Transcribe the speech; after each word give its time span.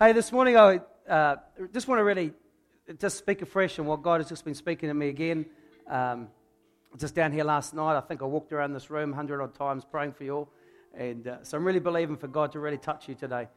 Hey, 0.00 0.12
this 0.12 0.30
morning 0.30 0.56
I 0.56 0.80
uh, 1.08 1.36
just 1.72 1.88
want 1.88 1.98
to 1.98 2.04
really 2.04 2.32
just 3.00 3.18
speak 3.18 3.42
afresh 3.42 3.80
on 3.80 3.86
what 3.86 4.00
God 4.00 4.20
has 4.20 4.28
just 4.28 4.44
been 4.44 4.54
speaking 4.54 4.88
to 4.88 4.94
me 4.94 5.08
again. 5.08 5.44
Um, 5.88 6.28
just 6.96 7.16
down 7.16 7.32
here 7.32 7.42
last 7.42 7.74
night, 7.74 7.96
I 7.96 8.00
think 8.00 8.22
I 8.22 8.24
walked 8.24 8.52
around 8.52 8.74
this 8.74 8.90
room 8.90 9.12
hundred 9.12 9.42
odd 9.42 9.56
times 9.56 9.84
praying 9.84 10.12
for 10.12 10.22
you 10.22 10.36
all, 10.36 10.48
and 10.94 11.26
uh, 11.26 11.42
so 11.42 11.56
I'm 11.56 11.64
really 11.64 11.80
believing 11.80 12.16
for 12.16 12.28
God 12.28 12.52
to 12.52 12.60
really 12.60 12.78
touch 12.78 13.08
you 13.08 13.16
today. 13.16 13.48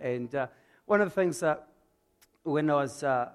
And 0.00 0.34
uh, 0.34 0.46
one 0.86 1.02
of 1.02 1.06
the 1.06 1.14
things 1.14 1.38
that 1.40 1.68
when 2.44 2.70
I 2.70 2.76
was 2.76 3.02
uh, 3.02 3.28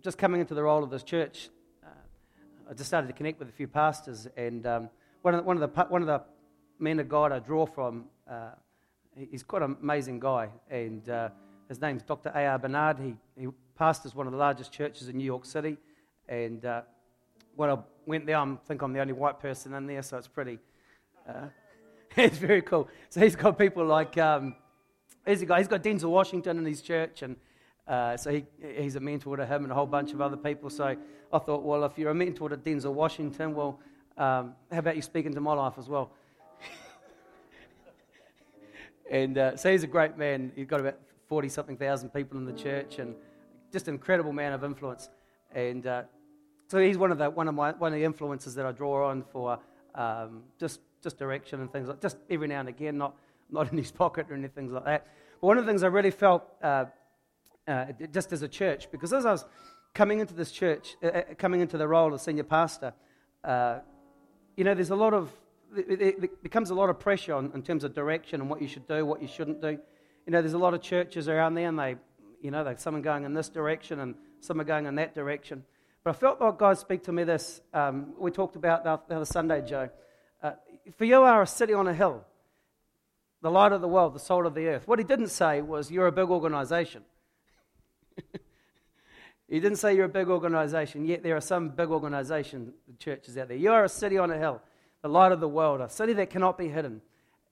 just 0.00 0.16
coming 0.16 0.40
into 0.40 0.54
the 0.54 0.62
role 0.62 0.82
of 0.82 0.88
this 0.88 1.02
church, 1.02 1.50
uh, 1.84 2.70
I 2.70 2.72
just 2.72 2.88
started 2.88 3.08
to 3.08 3.12
connect 3.12 3.38
with 3.38 3.50
a 3.50 3.52
few 3.52 3.68
pastors, 3.68 4.26
and 4.34 4.66
um, 4.66 4.88
one, 5.20 5.34
of 5.34 5.40
the, 5.40 5.46
one 5.46 5.62
of 5.62 5.74
the 5.74 5.82
one 5.82 6.00
of 6.00 6.08
the 6.08 6.22
men 6.78 7.00
of 7.00 7.10
God 7.10 7.32
I 7.32 7.38
draw 7.38 7.66
from, 7.66 8.06
uh, 8.26 8.52
he's 9.30 9.42
quite 9.42 9.60
an 9.60 9.76
amazing 9.82 10.20
guy, 10.20 10.48
and 10.70 11.06
his 11.72 11.80
name's 11.80 12.02
Dr. 12.02 12.30
A.R. 12.34 12.58
Bernard. 12.58 12.98
He, 12.98 13.14
he 13.34 13.48
pastors 13.78 14.14
one 14.14 14.26
of 14.26 14.32
the 14.32 14.38
largest 14.38 14.72
churches 14.72 15.08
in 15.08 15.16
New 15.16 15.24
York 15.24 15.46
City. 15.46 15.78
And 16.28 16.62
uh, 16.66 16.82
when 17.56 17.70
I 17.70 17.78
went 18.04 18.26
there, 18.26 18.36
I 18.36 18.56
think 18.66 18.82
I'm 18.82 18.92
the 18.92 19.00
only 19.00 19.14
white 19.14 19.40
person 19.40 19.72
in 19.72 19.86
there, 19.86 20.02
so 20.02 20.18
it's 20.18 20.28
pretty, 20.28 20.58
uh, 21.26 21.46
it's 22.16 22.36
very 22.36 22.60
cool. 22.60 22.88
So 23.08 23.20
he's 23.20 23.34
got 23.34 23.58
people 23.58 23.86
like, 23.86 24.18
um, 24.18 24.54
he's, 25.26 25.42
got, 25.44 25.58
he's 25.58 25.68
got 25.68 25.82
Denzel 25.82 26.10
Washington 26.10 26.58
in 26.58 26.66
his 26.66 26.82
church, 26.82 27.22
and 27.22 27.36
uh, 27.88 28.18
so 28.18 28.32
he, 28.32 28.44
he's 28.76 28.96
a 28.96 29.00
mentor 29.00 29.38
to 29.38 29.46
him 29.46 29.62
and 29.62 29.72
a 29.72 29.74
whole 29.74 29.86
bunch 29.86 30.12
of 30.12 30.20
other 30.20 30.36
people. 30.36 30.68
So 30.68 30.94
I 31.32 31.38
thought, 31.38 31.62
well, 31.62 31.84
if 31.84 31.96
you're 31.96 32.10
a 32.10 32.14
mentor 32.14 32.50
to 32.50 32.58
Denzel 32.58 32.92
Washington, 32.92 33.54
well, 33.54 33.80
um, 34.18 34.54
how 34.70 34.80
about 34.80 34.96
you 34.96 35.02
speak 35.02 35.24
into 35.24 35.40
my 35.40 35.54
life 35.54 35.78
as 35.78 35.88
well? 35.88 36.10
and 39.10 39.38
uh, 39.38 39.56
so 39.56 39.72
he's 39.72 39.84
a 39.84 39.86
great 39.86 40.18
man. 40.18 40.52
He's 40.54 40.66
got 40.66 40.80
about 40.80 40.98
40 41.32 41.48
something 41.48 41.78
thousand 41.78 42.10
people 42.10 42.36
in 42.36 42.44
the 42.44 42.52
church 42.52 42.98
and 42.98 43.14
just 43.72 43.88
an 43.88 43.94
incredible 43.94 44.34
man 44.34 44.52
of 44.52 44.64
influence. 44.64 45.08
And 45.54 45.86
uh, 45.86 46.02
so 46.68 46.78
he's 46.78 46.98
one 46.98 47.10
of, 47.10 47.16
the, 47.16 47.30
one, 47.30 47.48
of 47.48 47.54
my, 47.54 47.70
one 47.72 47.90
of 47.90 47.98
the 47.98 48.04
influences 48.04 48.54
that 48.56 48.66
I 48.66 48.72
draw 48.72 49.08
on 49.08 49.24
for 49.32 49.58
um, 49.94 50.42
just, 50.60 50.80
just 51.02 51.16
direction 51.16 51.62
and 51.62 51.72
things 51.72 51.88
like 51.88 52.02
just 52.02 52.18
every 52.28 52.48
now 52.48 52.60
and 52.60 52.68
again, 52.68 52.98
not, 52.98 53.16
not 53.50 53.72
in 53.72 53.78
his 53.78 53.90
pocket 53.90 54.26
or 54.28 54.34
anything 54.34 54.70
like 54.70 54.84
that. 54.84 55.06
But 55.40 55.46
one 55.46 55.56
of 55.56 55.64
the 55.64 55.70
things 55.70 55.82
I 55.82 55.86
really 55.86 56.10
felt 56.10 56.44
uh, 56.62 56.84
uh, 57.66 57.86
just 58.12 58.34
as 58.34 58.42
a 58.42 58.48
church, 58.48 58.90
because 58.92 59.14
as 59.14 59.24
I 59.24 59.32
was 59.32 59.46
coming 59.94 60.20
into 60.20 60.34
this 60.34 60.52
church, 60.52 60.96
uh, 61.02 61.06
uh, 61.06 61.22
coming 61.38 61.62
into 61.62 61.78
the 61.78 61.88
role 61.88 62.12
of 62.12 62.20
senior 62.20 62.44
pastor, 62.44 62.92
uh, 63.42 63.78
you 64.54 64.64
know, 64.64 64.74
there's 64.74 64.90
a 64.90 64.96
lot 64.96 65.14
of, 65.14 65.32
it, 65.74 66.42
becomes 66.42 66.68
a 66.68 66.74
lot 66.74 66.90
of 66.90 67.00
pressure 67.00 67.32
on, 67.32 67.50
in 67.54 67.62
terms 67.62 67.84
of 67.84 67.94
direction 67.94 68.42
and 68.42 68.50
what 68.50 68.60
you 68.60 68.68
should 68.68 68.86
do, 68.86 69.06
what 69.06 69.22
you 69.22 69.28
shouldn't 69.28 69.62
do 69.62 69.78
you 70.26 70.32
know, 70.32 70.40
there's 70.40 70.54
a 70.54 70.58
lot 70.58 70.74
of 70.74 70.82
churches 70.82 71.28
around 71.28 71.54
there, 71.54 71.68
and 71.68 71.78
they, 71.78 71.96
you 72.40 72.50
know, 72.50 72.64
they, 72.64 72.74
some 72.76 72.94
are 72.94 73.00
going 73.00 73.24
in 73.24 73.34
this 73.34 73.48
direction 73.48 74.00
and 74.00 74.14
some 74.40 74.60
are 74.60 74.64
going 74.64 74.86
in 74.86 74.94
that 74.96 75.14
direction. 75.14 75.64
But 76.04 76.16
I 76.16 76.18
felt 76.18 76.40
like 76.40 76.58
God 76.58 76.78
speak 76.78 77.04
to 77.04 77.12
me 77.12 77.24
this. 77.24 77.60
Um, 77.72 78.14
we 78.18 78.30
talked 78.30 78.56
about 78.56 78.84
the 78.84 79.14
other 79.14 79.24
Sunday, 79.24 79.62
Joe. 79.64 79.88
Uh, 80.42 80.52
for 80.96 81.04
you 81.04 81.22
are 81.22 81.42
a 81.42 81.46
city 81.46 81.72
on 81.72 81.86
a 81.86 81.94
hill, 81.94 82.24
the 83.40 83.50
light 83.50 83.72
of 83.72 83.80
the 83.80 83.88
world, 83.88 84.14
the 84.14 84.18
salt 84.18 84.46
of 84.46 84.54
the 84.54 84.66
earth. 84.66 84.88
What 84.88 84.98
he 84.98 85.04
didn't 85.04 85.28
say 85.28 85.60
was 85.60 85.90
you're 85.90 86.08
a 86.08 86.12
big 86.12 86.28
organization. 86.28 87.04
he 89.48 89.60
didn't 89.60 89.78
say 89.78 89.94
you're 89.94 90.06
a 90.06 90.08
big 90.08 90.28
organization, 90.28 91.04
yet 91.04 91.22
there 91.22 91.36
are 91.36 91.40
some 91.40 91.68
big 91.68 91.90
organization 91.90 92.72
churches 92.98 93.38
out 93.38 93.48
there. 93.48 93.56
You 93.56 93.70
are 93.70 93.84
a 93.84 93.88
city 93.88 94.18
on 94.18 94.32
a 94.32 94.38
hill, 94.38 94.60
the 95.02 95.08
light 95.08 95.30
of 95.30 95.38
the 95.38 95.48
world, 95.48 95.80
a 95.80 95.88
city 95.88 96.12
that 96.14 96.30
cannot 96.30 96.58
be 96.58 96.68
hidden. 96.68 97.00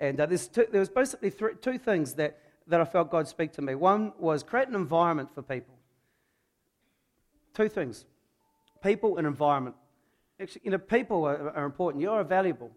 And 0.01 0.21
uh, 0.21 0.27
two, 0.27 0.67
there 0.73 0.81
was 0.81 0.89
basically 0.89 1.31
three, 1.31 1.53
two 1.61 1.79
things 1.79 2.15
that 2.15 2.39
that 2.67 2.81
I 2.81 2.85
felt 2.85 3.11
God 3.11 3.27
speak 3.29 3.53
to 3.53 3.63
me. 3.63 3.75
One 3.75 4.13
was 4.19 4.43
create 4.43 4.69
an 4.69 4.75
environment 4.75 5.31
for 5.35 5.43
people. 5.43 5.75
Two 7.55 7.69
things 7.69 8.05
people 8.83 9.19
and 9.19 9.27
environment. 9.27 9.77
Actually, 10.41 10.63
you 10.65 10.71
know, 10.71 10.79
people 10.79 11.25
are, 11.25 11.51
are 11.51 11.67
important. 11.67 12.01
You 12.01 12.11
are 12.11 12.25
valuable. 12.25 12.71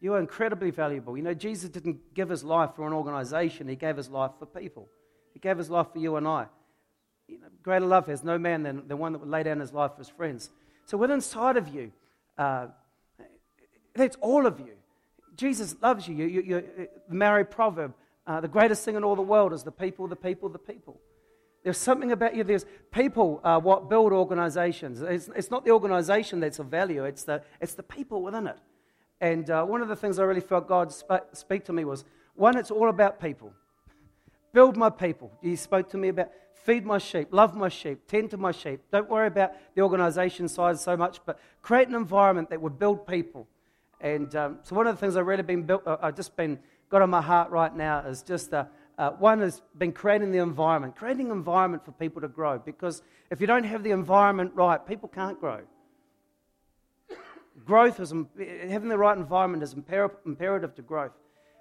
You 0.00 0.14
are 0.14 0.20
incredibly 0.20 0.70
valuable. 0.70 1.16
You 1.16 1.22
know, 1.22 1.34
Jesus 1.34 1.70
didn't 1.70 2.14
give 2.14 2.28
his 2.28 2.44
life 2.44 2.70
for 2.76 2.86
an 2.86 2.92
organization, 2.92 3.68
he 3.68 3.76
gave 3.76 3.96
his 3.96 4.10
life 4.10 4.32
for 4.38 4.46
people. 4.46 4.88
He 5.32 5.40
gave 5.40 5.58
his 5.58 5.70
life 5.70 5.88
for 5.92 5.98
you 5.98 6.16
and 6.16 6.26
I. 6.26 6.46
You 7.28 7.40
know, 7.40 7.46
greater 7.62 7.86
love 7.86 8.06
has 8.06 8.22
no 8.22 8.38
man 8.38 8.62
than 8.62 8.88
the 8.88 8.96
one 8.96 9.12
that 9.12 9.18
would 9.18 9.28
lay 9.28 9.42
down 9.42 9.60
his 9.60 9.72
life 9.72 9.92
for 9.92 9.98
his 9.98 10.08
friends. 10.08 10.50
So, 10.84 10.96
within 10.96 11.16
inside 11.16 11.56
of 11.56 11.68
you, 11.68 11.92
uh, 12.38 12.68
that's 13.94 14.16
all 14.20 14.46
of 14.46 14.60
you. 14.60 14.72
Jesus 15.36 15.74
loves 15.82 16.06
you. 16.06 16.14
you, 16.14 16.26
you, 16.26 16.42
you 16.42 16.88
the 17.08 17.14
Maori 17.14 17.44
proverb 17.44 17.94
uh, 18.26 18.40
the 18.40 18.48
greatest 18.48 18.84
thing 18.84 18.96
in 18.96 19.04
all 19.04 19.16
the 19.16 19.22
world 19.22 19.52
is 19.52 19.62
the 19.62 19.72
people, 19.72 20.08
the 20.08 20.16
people, 20.16 20.48
the 20.48 20.58
people. 20.58 21.00
There's 21.62 21.78
something 21.78 22.12
about 22.12 22.36
you. 22.36 22.44
There's 22.44 22.64
people 22.92 23.40
uh, 23.42 23.58
what 23.58 23.88
build 23.88 24.12
organizations. 24.12 25.02
It's, 25.02 25.28
it's, 25.34 25.50
not 25.50 25.64
the 25.64 25.72
organization 25.72 26.40
that's 26.40 26.58
of 26.58 26.66
value, 26.66 27.04
it's 27.04 27.24
the, 27.24 27.42
it's 27.60 27.74
the 27.74 27.82
people 27.82 28.22
within 28.22 28.46
it. 28.46 28.58
And 29.20 29.48
uh, 29.50 29.64
one 29.64 29.82
of 29.82 29.88
the 29.88 29.96
things 29.96 30.18
I 30.18 30.24
really 30.24 30.40
felt 30.40 30.68
God 30.68 30.92
sp- 30.92 31.26
speak 31.32 31.64
to 31.64 31.72
me 31.72 31.84
was 31.84 32.04
one, 32.34 32.56
it's 32.56 32.70
all 32.70 32.88
about 32.88 33.20
people. 33.20 33.52
Build 34.52 34.76
my 34.76 34.90
people. 34.90 35.32
He 35.42 35.56
spoke 35.56 35.88
to 35.90 35.96
me 35.96 36.08
about 36.08 36.30
feed 36.66 36.84
my 36.84 36.98
sheep, 36.98 37.28
love 37.30 37.54
my 37.56 37.68
sheep, 37.68 38.06
tend 38.08 38.30
to 38.30 38.36
my 38.36 38.50
sheep. 38.50 38.80
Don't 38.90 39.08
worry 39.08 39.28
about 39.28 39.52
the 39.74 39.82
organization 39.82 40.48
size 40.48 40.82
so 40.82 40.96
much, 40.96 41.20
but 41.24 41.38
create 41.62 41.88
an 41.88 41.94
environment 41.94 42.50
that 42.50 42.60
would 42.60 42.78
build 42.78 43.06
people. 43.06 43.46
And 44.00 44.34
um, 44.34 44.58
so 44.62 44.74
one 44.76 44.86
of 44.86 44.94
the 44.94 45.00
things 45.00 45.16
I've 45.16 45.26
really 45.26 45.42
been 45.42 45.62
built, 45.62 45.86
uh, 45.86 45.96
I've 46.02 46.16
just 46.16 46.36
been 46.36 46.58
got 46.88 47.02
on 47.02 47.10
my 47.10 47.22
heart 47.22 47.50
right 47.50 47.74
now 47.74 48.00
is 48.00 48.22
just 48.22 48.52
uh, 48.52 48.64
uh, 48.98 49.10
one 49.10 49.40
has 49.40 49.60
been 49.76 49.92
creating 49.92 50.32
the 50.32 50.38
environment, 50.38 50.96
creating 50.96 51.26
an 51.26 51.32
environment 51.32 51.84
for 51.84 51.92
people 51.92 52.20
to 52.22 52.28
grow. 52.28 52.58
Because 52.58 53.02
if 53.30 53.40
you 53.40 53.46
don't 53.46 53.64
have 53.64 53.82
the 53.82 53.90
environment 53.90 54.52
right, 54.54 54.84
people 54.86 55.08
can't 55.08 55.38
grow. 55.38 55.60
growth 57.64 58.00
is 58.00 58.10
having 58.68 58.88
the 58.88 58.98
right 58.98 59.18
environment 59.18 59.62
is 59.62 59.74
imperative 59.74 60.74
to 60.74 60.82
growth. 60.82 61.12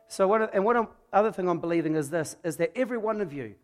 So, 0.07 0.27
what, 0.27 0.53
and 0.53 0.63
one 0.63 0.87
other 1.11 1.31
thing 1.31 1.49
I'm 1.49 1.59
believing 1.59 1.95
is 1.95 2.09
this: 2.09 2.37
is 2.43 2.57
that 2.57 2.71
every 2.75 2.97
one 2.97 3.21
of 3.21 3.33
you 3.33 3.55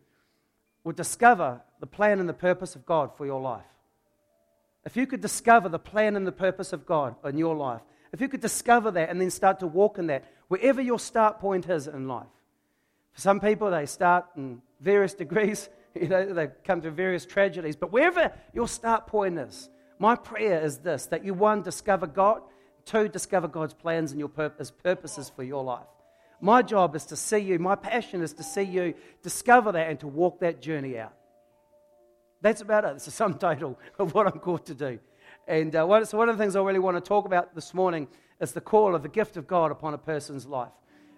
will 0.84 0.92
discover 0.92 1.62
the 1.80 1.86
plan 1.86 2.18
and 2.18 2.28
the 2.28 2.34
purpose 2.34 2.74
of 2.74 2.84
God 2.84 3.16
for 3.16 3.24
your 3.24 3.40
life. 3.40 3.64
If 4.84 4.96
you 4.96 5.06
could 5.06 5.20
discover 5.20 5.68
the 5.68 5.78
plan 5.78 6.16
and 6.16 6.26
the 6.26 6.32
purpose 6.32 6.72
of 6.72 6.84
God 6.84 7.14
in 7.24 7.38
your 7.38 7.54
life, 7.54 7.82
if 8.12 8.20
you 8.20 8.28
could 8.28 8.40
discover 8.40 8.90
that 8.90 9.08
and 9.08 9.20
then 9.20 9.30
start 9.30 9.60
to 9.60 9.66
walk 9.66 9.98
in 9.98 10.06
that, 10.08 10.24
wherever 10.48 10.80
your 10.80 10.98
start 10.98 11.40
point 11.40 11.68
is 11.68 11.86
in 11.86 12.06
life. 12.06 12.26
For 13.12 13.20
some 13.20 13.40
people, 13.40 13.70
they 13.70 13.86
start 13.86 14.26
in 14.36 14.60
various 14.80 15.14
degrees, 15.24 15.68
you 15.94 16.08
know, 16.08 16.32
they 16.32 16.48
come 16.64 16.80
through 16.80 16.92
various 16.92 17.26
tragedies, 17.26 17.76
but 17.76 17.92
wherever 17.92 18.32
your 18.52 18.68
start 18.68 19.06
point 19.06 19.38
is, 19.38 19.68
my 19.98 20.14
prayer 20.16 20.60
is 20.62 20.78
this 20.78 21.06
that 21.06 21.24
you, 21.24 21.34
one, 21.34 21.62
discover 21.62 22.06
God, 22.06 22.42
two, 22.84 23.08
discover 23.08 23.48
God's 23.48 23.74
plans 23.74 24.10
and 24.10 24.18
your 24.18 24.28
purpose, 24.28 24.70
purposes 24.70 25.30
for 25.34 25.42
your 25.42 25.62
life. 25.62 25.86
My 26.40 26.60
job 26.60 26.96
is 26.96 27.06
to 27.06 27.16
see 27.16 27.38
you, 27.38 27.58
my 27.58 27.76
passion 27.76 28.20
is 28.20 28.32
to 28.34 28.42
see 28.42 28.62
you 28.62 28.94
discover 29.22 29.70
that 29.72 29.88
and 29.88 30.00
to 30.00 30.08
walk 30.08 30.40
that 30.40 30.60
journey 30.60 30.98
out. 30.98 31.14
That's 32.40 32.60
about 32.60 32.84
it. 32.84 32.96
It's 32.96 33.06
a 33.06 33.12
sum 33.12 33.38
total 33.38 33.78
of 33.98 34.12
what 34.12 34.26
I'm 34.26 34.40
called 34.40 34.66
to 34.66 34.74
do. 34.74 34.98
And 35.46 35.74
uh, 35.74 35.84
what, 35.84 36.06
so, 36.08 36.18
one 36.18 36.28
of 36.28 36.36
the 36.36 36.42
things 36.42 36.56
I 36.56 36.62
really 36.62 36.78
want 36.78 36.96
to 36.96 37.00
talk 37.00 37.24
about 37.24 37.54
this 37.54 37.74
morning 37.74 38.08
is 38.40 38.52
the 38.52 38.60
call 38.60 38.94
of 38.94 39.02
the 39.02 39.08
gift 39.08 39.36
of 39.36 39.46
God 39.46 39.70
upon 39.70 39.94
a 39.94 39.98
person's 39.98 40.46
life. 40.46 40.72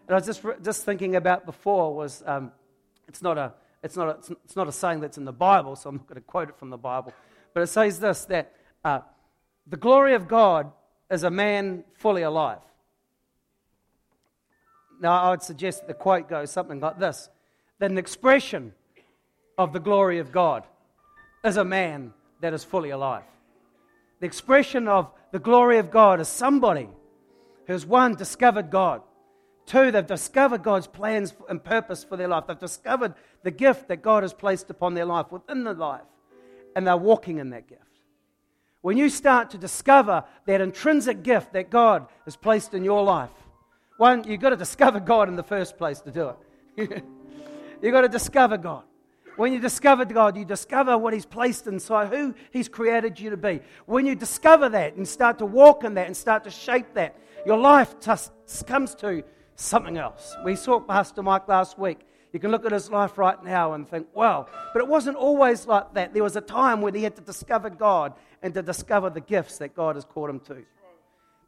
And 0.07 0.15
I 0.15 0.19
was 0.19 0.27
just, 0.27 0.43
just 0.63 0.85
thinking 0.85 1.17
about 1.17 1.47
before 1.47 1.95
was 1.95 2.23
um, 2.27 2.53
it's, 3.09 3.23
not 3.23 3.39
a, 3.39 3.53
it's, 3.83 3.97
not 3.97 4.09
a, 4.09 4.37
it's 4.45 4.57
not 4.57 4.69
a 4.69 4.73
saying 4.73 5.01
that's 5.01 5.19
in 5.19 5.25
the 5.25 5.33
Bible, 5.33 5.77
so 5.77 5.89
I'm 5.89 5.97
not 5.97 6.07
going 6.07 6.17
to 6.17 6.21
quote 6.21 6.49
it 6.49 6.59
from 6.59 6.71
the 6.71 6.77
Bible. 6.77 7.13
But 7.53 7.63
it 7.63 7.69
says 7.69 8.01
this 8.01 8.25
that 8.27 8.53
uh, 8.85 9.01
the 9.67 9.77
glory 9.77 10.15
of 10.15 10.29
God 10.29 10.71
is 11.11 11.23
a 11.23 11.31
man 11.31 11.85
fully 11.95 12.23
alive. 12.23 12.59
Now, 15.01 15.23
I 15.23 15.31
would 15.31 15.43
suggest 15.43 15.81
that 15.81 15.89
the 15.89 15.95
quote 15.95 16.29
goes 16.29 16.51
something 16.51 16.81
like 16.81 16.99
this 16.99 17.29
that 17.79 17.91
an 17.91 17.99
expression 17.99 18.73
of 19.59 19.73
the 19.73 19.81
glory 19.81 20.19
of 20.19 20.33
God 20.33 20.65
is 21.45 21.57
a 21.57 21.65
man 21.65 22.13
that 22.41 22.55
is 22.55 22.65
fully 22.65 22.91
alive. 22.91 23.25
The 24.25 24.29
expression 24.29 24.89
of 24.89 25.13
the 25.33 25.39
glory 25.39 25.77
of 25.77 25.91
God 25.91 26.19
is 26.19 26.29
somebody 26.29 26.89
who's 27.67 27.85
one, 27.85 28.15
discovered 28.15 28.71
God. 28.71 29.03
Two, 29.67 29.91
they've 29.91 30.07
discovered 30.07 30.63
God's 30.63 30.87
plans 30.87 31.35
and 31.47 31.63
purpose 31.63 32.05
for 32.05 32.17
their 32.17 32.29
life. 32.29 32.45
They've 32.47 32.59
discovered 32.59 33.13
the 33.43 33.51
gift 33.51 33.89
that 33.89 34.01
God 34.01 34.23
has 34.23 34.33
placed 34.33 34.71
upon 34.71 34.95
their 34.95 35.05
life 35.05 35.31
within 35.31 35.65
their 35.65 35.75
life, 35.75 36.07
and 36.75 36.87
they're 36.87 36.97
walking 36.97 37.37
in 37.37 37.51
that 37.51 37.69
gift. 37.69 37.83
When 38.81 38.97
you 38.97 39.11
start 39.11 39.51
to 39.51 39.59
discover 39.59 40.25
that 40.47 40.63
intrinsic 40.63 41.23
gift 41.23 41.53
that 41.53 41.69
God 41.69 42.07
has 42.25 42.35
placed 42.35 42.73
in 42.73 42.83
your 42.83 43.05
life, 43.05 43.29
one, 43.99 44.25
you've 44.25 44.41
got 44.41 44.51
to 44.51 44.57
discover 44.57 45.01
God 45.15 45.29
in 45.29 45.37
the 45.37 45.43
first 45.43 45.77
place 45.77 46.01
to 46.01 46.11
do 46.11 46.33
it. 46.79 47.05
you've 47.83 47.93
got 47.93 48.01
to 48.01 48.09
discover 48.09 48.57
God. 48.57 48.85
When 49.37 49.53
you 49.53 49.61
discover 49.61 50.05
God, 50.05 50.37
you 50.37 50.45
discover 50.45 50.97
what 50.97 51.13
He's 51.13 51.27
placed 51.27 51.67
inside, 51.67 52.13
who 52.13 52.35
He's 52.53 52.69
created 52.69 53.19
you 53.19 53.31
to 53.31 53.37
be. 53.37 53.61
When 53.87 54.07
you 54.07 54.15
discover 54.15 54.69
that 54.69 54.95
and 54.95 55.07
start 55.07 55.39
to 55.39 55.47
walk 55.47 55.85
in 55.85 55.95
that 55.95 56.07
and 56.07 56.17
start 56.17 56.45
to 56.45 56.51
shape 56.51 56.95
that, 56.95 57.17
your 57.45 57.59
life 57.59 57.99
just 58.01 58.33
comes 58.67 58.95
to 58.97 59.25
something 59.57 59.99
else. 59.99 60.35
We 60.45 60.57
saw 60.57 60.81
Pastor 60.81 61.23
Mike 61.23 61.49
last 61.49 61.79
week. 61.79 62.01
You 62.33 62.41
can 62.41 62.51
look 62.51 62.67
at 62.67 62.73
his 62.73 62.91
life 62.91 63.17
right 63.17 63.43
now 63.45 63.75
and 63.75 63.89
think, 63.89 64.09
wow. 64.13 64.47
But 64.73 64.81
it 64.81 64.89
wasn't 64.89 65.17
always 65.17 65.67
like 65.67 65.95
that. 65.95 66.13
There 66.13 66.25
was 66.25 66.35
a 66.35 66.41
time 66.41 66.81
when 66.81 66.95
he 66.95 67.05
had 67.05 67.15
to 67.17 67.23
discover 67.23 67.71
God 67.71 68.15
and 68.43 68.53
to 68.55 68.63
discover 68.63 69.09
the 69.09 69.21
gifts 69.21 69.59
that 69.59 69.75
God 69.75 69.95
has 69.95 70.05
called 70.05 70.31
him 70.31 70.41
to. 70.41 70.65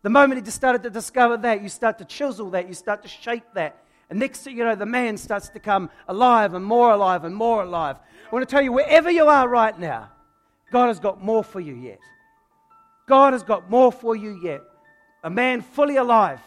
The 0.02 0.10
moment 0.10 0.38
he 0.38 0.44
just 0.44 0.56
started 0.56 0.84
to 0.84 0.90
discover 0.90 1.36
that, 1.38 1.60
you 1.60 1.68
start 1.68 1.98
to 1.98 2.04
chisel 2.04 2.50
that, 2.50 2.68
you 2.68 2.74
start 2.74 3.02
to 3.02 3.08
shape 3.08 3.42
that. 3.54 3.82
And 4.08 4.18
next 4.20 4.40
thing 4.40 4.56
you 4.56 4.64
know, 4.64 4.74
the 4.74 4.86
man 4.86 5.16
starts 5.16 5.48
to 5.50 5.58
come 5.58 5.90
alive 6.08 6.54
and 6.54 6.64
more 6.64 6.92
alive 6.92 7.24
and 7.24 7.34
more 7.34 7.62
alive. 7.62 7.96
I 7.96 8.34
want 8.34 8.48
to 8.48 8.52
tell 8.52 8.62
you, 8.62 8.72
wherever 8.72 9.10
you 9.10 9.26
are 9.26 9.48
right 9.48 9.76
now, 9.78 10.10
God 10.70 10.88
has 10.88 11.00
got 11.00 11.22
more 11.22 11.42
for 11.42 11.60
you 11.60 11.74
yet. 11.74 11.98
God 13.08 13.32
has 13.32 13.42
got 13.42 13.70
more 13.70 13.92
for 13.92 14.16
you 14.16 14.38
yet. 14.42 14.62
A 15.22 15.30
man 15.30 15.60
fully 15.60 15.96
alive. 15.96 16.40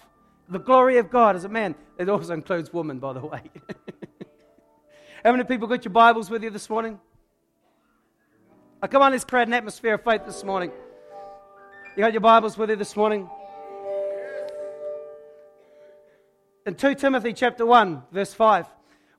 The 0.49 0.59
glory 0.59 0.97
of 0.97 1.09
God 1.09 1.35
as 1.35 1.43
a 1.43 1.49
man. 1.49 1.75
It 1.97 2.09
also 2.09 2.33
includes 2.33 2.73
woman, 2.73 2.99
by 2.99 3.13
the 3.13 3.21
way. 3.21 3.41
How 5.23 5.31
many 5.31 5.43
people 5.43 5.67
got 5.67 5.83
your 5.83 5.91
Bibles 5.91 6.29
with 6.29 6.43
you 6.43 6.49
this 6.49 6.69
morning? 6.69 6.99
Oh, 8.81 8.87
come 8.87 9.01
on, 9.01 9.11
let's 9.11 9.25
create 9.25 9.47
an 9.47 9.53
atmosphere 9.53 9.95
of 9.95 10.03
faith 10.03 10.21
this 10.25 10.43
morning. 10.43 10.71
You 11.97 12.03
got 12.03 12.13
your 12.13 12.21
Bibles 12.21 12.57
with 12.57 12.69
you 12.69 12.77
this 12.77 12.95
morning? 12.95 13.29
In 16.65 16.75
2 16.75 16.95
Timothy 16.95 17.33
chapter 17.33 17.65
1, 17.65 18.03
verse 18.11 18.33
5. 18.33 18.65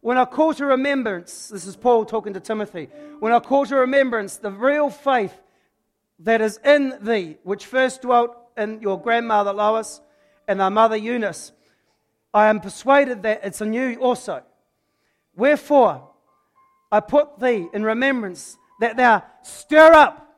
When 0.02 0.18
I 0.18 0.24
call 0.24 0.54
to 0.54 0.66
remembrance, 0.66 1.48
this 1.48 1.66
is 1.66 1.76
Paul 1.76 2.04
talking 2.04 2.34
to 2.34 2.40
Timothy, 2.40 2.88
when 3.18 3.32
I 3.32 3.40
call 3.40 3.66
to 3.66 3.76
remembrance 3.76 4.36
the 4.36 4.50
real 4.50 4.90
faith 4.90 5.34
that 6.20 6.40
is 6.40 6.58
in 6.64 6.98
thee, 7.02 7.38
which 7.42 7.66
first 7.66 8.02
dwelt 8.02 8.36
in 8.56 8.80
your 8.80 9.00
grandmother 9.00 9.52
Lois 9.52 10.00
and 10.46 10.60
thy 10.60 10.68
mother 10.68 10.96
Eunice, 10.96 11.52
I 12.32 12.48
am 12.48 12.60
persuaded 12.60 13.22
that 13.22 13.40
it's 13.42 13.60
in 13.60 13.72
you 13.72 13.96
also. 13.96 14.42
Wherefore, 15.34 16.08
I 16.92 17.00
put 17.00 17.40
thee 17.40 17.68
in 17.72 17.82
remembrance 17.84 18.58
that 18.80 18.96
thou 18.96 19.22
stir 19.42 19.92
up, 19.92 20.34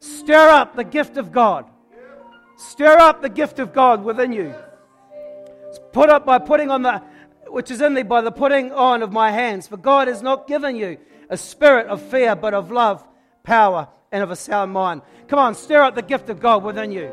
stir 0.00 0.48
up 0.48 0.74
the 0.74 0.84
gift 0.84 1.16
of 1.16 1.32
God. 1.32 1.66
Stir 2.56 2.98
up 2.98 3.22
the 3.22 3.28
gift 3.28 3.58
of 3.60 3.72
God 3.72 4.02
within 4.02 4.32
you. 4.32 4.54
Put 5.92 6.10
up 6.10 6.26
by 6.26 6.38
putting 6.38 6.70
on 6.70 6.82
the, 6.82 7.02
which 7.46 7.70
is 7.70 7.80
in 7.80 7.94
thee 7.94 8.02
by 8.02 8.20
the 8.20 8.32
putting 8.32 8.72
on 8.72 9.02
of 9.02 9.12
my 9.12 9.30
hands. 9.30 9.66
For 9.66 9.76
God 9.76 10.08
has 10.08 10.22
not 10.22 10.46
given 10.46 10.76
you 10.76 10.98
a 11.30 11.36
spirit 11.36 11.86
of 11.86 12.02
fear, 12.02 12.34
but 12.34 12.54
of 12.54 12.70
love, 12.70 13.06
power, 13.42 13.88
and 14.12 14.22
of 14.22 14.30
a 14.30 14.36
sound 14.36 14.72
mind. 14.72 15.02
Come 15.28 15.38
on, 15.38 15.54
stir 15.54 15.82
up 15.82 15.94
the 15.94 16.02
gift 16.02 16.30
of 16.30 16.40
God 16.40 16.62
within 16.62 16.92
you. 16.92 17.12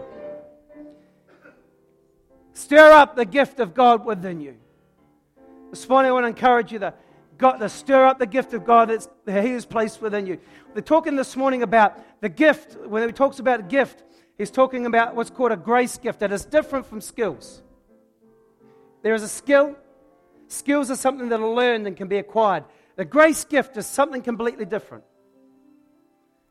Stir 2.54 2.92
up 2.92 3.16
the 3.16 3.26
gift 3.26 3.60
of 3.60 3.74
God 3.74 4.06
within 4.06 4.40
you. 4.40 4.56
This 5.72 5.90
morning, 5.90 6.10
I 6.10 6.14
want 6.14 6.24
to 6.24 6.30
encourage 6.30 6.72
you 6.72 6.80
to, 6.80 6.94
God, 7.38 7.58
to 7.58 7.68
stir 7.68 8.06
up 8.06 8.18
the 8.18 8.26
gift 8.26 8.54
of 8.54 8.64
God 8.64 8.90
that's, 8.90 9.10
that 9.26 9.44
He 9.44 9.52
has 9.52 9.66
placed 9.66 10.02
within 10.02 10.26
you. 10.26 10.40
We're 10.74 10.82
talking 10.82 11.18
this 11.18 11.36
morning 11.36 11.64
about 11.64 12.22
the 12.22 12.30
gift. 12.30 12.78
When 12.88 13.06
He 13.06 13.12
talks 13.12 13.40
about 13.40 13.68
gift, 13.68 14.04
He's 14.38 14.52
talking 14.52 14.86
about 14.86 15.16
what's 15.16 15.30
called 15.30 15.52
a 15.52 15.58
grace 15.58 15.98
gift 15.98 16.20
that 16.22 16.32
is 16.32 16.46
different 16.46 16.86
from 16.86 17.02
skills. 17.02 17.62
There 19.06 19.14
is 19.14 19.22
a 19.22 19.28
skill. 19.28 19.76
Skills 20.48 20.90
are 20.90 20.96
something 20.96 21.30
that 21.30 21.40
are 21.40 21.48
learned 21.48 21.86
and 21.86 21.96
can 21.96 22.08
be 22.08 22.18
acquired. 22.18 22.64
The 22.96 23.06
grace 23.06 23.46
gift 23.46 23.78
is 23.78 23.86
something 23.86 24.24
completely 24.24 24.66
different. 24.66 25.04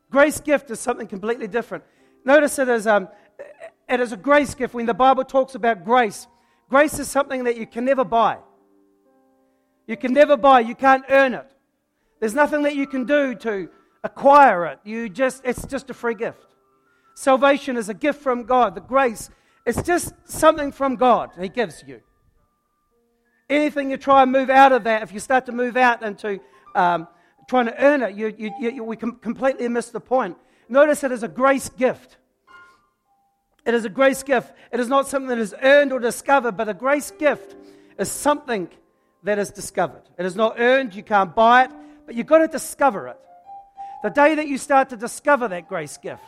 Grace 0.09 0.39
gift 0.41 0.71
is 0.71 0.79
something 0.79 1.09
completely 1.09 1.49
different. 1.49 1.83
Notice 2.25 2.61
it 2.61 2.69
is, 2.69 2.87
um, 2.87 3.09
it 3.89 3.99
is 3.99 4.13
a 4.13 4.17
grace 4.17 4.55
gift. 4.55 4.73
When 4.73 4.87
the 4.87 4.95
Bible 4.95 5.25
talks 5.25 5.57
about 5.57 5.85
grace, 5.85 6.29
grace 6.71 6.97
is 7.01 7.09
something 7.09 7.43
that 7.43 7.57
you 7.57 7.67
can 7.67 7.85
never 7.85 8.05
buy. 8.05 8.39
You 9.89 9.97
can 9.97 10.13
never 10.13 10.37
buy, 10.37 10.61
you 10.61 10.77
can't 10.77 11.05
earn 11.09 11.35
it. 11.35 11.51
There's 12.21 12.37
nothing 12.37 12.63
that 12.63 12.77
you 12.77 12.87
can 12.87 13.05
do 13.05 13.35
to 13.35 13.69
acquire 14.05 14.67
it. 14.67 14.79
You 14.85 15.09
just 15.09 15.43
it's 15.45 15.67
just 15.67 15.91
a 15.91 15.95
free 15.95 16.15
gift. 16.15 16.55
Salvation 17.17 17.77
is 17.77 17.89
a 17.89 17.95
gift 17.95 18.23
from 18.23 18.45
God. 18.45 18.77
The 18.77 18.81
grace 18.81 19.29
it's 19.67 19.83
just 19.83 20.15
something 20.23 20.71
from 20.71 20.95
God 20.95 21.31
He 21.37 21.49
gives 21.49 21.83
you. 21.85 22.01
Anything 23.51 23.91
you 23.91 23.97
try 23.97 24.23
and 24.23 24.33
move 24.33 24.51
out 24.51 24.73
of 24.73 24.85
that, 24.85 25.03
if 25.03 25.13
you 25.13 25.21
start 25.21 25.47
to 25.47 25.53
move 25.53 25.77
out 25.77 26.03
into 26.03 26.41
um, 26.75 27.07
trying 27.49 27.67
to 27.67 27.83
earn 27.83 28.03
it, 28.03 28.15
you, 28.15 28.35
you, 28.39 28.53
you, 28.59 28.85
we 28.85 28.97
completely 28.97 29.69
miss 29.69 29.91
the 29.91 30.01
point. 30.01 30.37
Notice 30.69 31.05
it 31.05 31.13
is 31.13 31.23
a 31.23 31.29
grace 31.29 31.69
gift. 31.69 32.17
It 33.67 33.75
is 33.75 33.85
a 33.85 33.89
grace 33.89 34.23
gift. 34.23 34.53
It 34.73 34.81
is 34.81 34.89
not 34.89 35.09
something 35.09 35.29
that 35.29 35.39
is 35.39 35.55
earned 35.63 35.93
or 35.93 35.99
discovered, 35.99 36.53
but 36.57 36.69
a 36.69 36.75
grace 36.75 37.11
gift 37.11 37.55
is 37.99 38.11
something 38.11 38.69
that 39.23 39.39
is 39.39 39.51
discovered. 39.51 40.03
It 40.19 40.27
is 40.27 40.37
not 40.37 40.57
earned, 40.59 40.95
you 40.95 41.03
can't 41.03 41.35
buy 41.35 41.65
it, 41.65 41.71
but 42.07 42.15
you've 42.15 42.27
got 42.27 42.39
to 42.39 42.49
discover 42.49 43.09
it. 43.09 43.19
The 44.03 44.11
day 44.11 44.35
that 44.35 44.47
you 44.47 44.59
start 44.59 44.91
to 44.91 44.97
discover 44.97 45.49
that 45.49 45.69
grace 45.69 45.97
gift, 45.97 46.23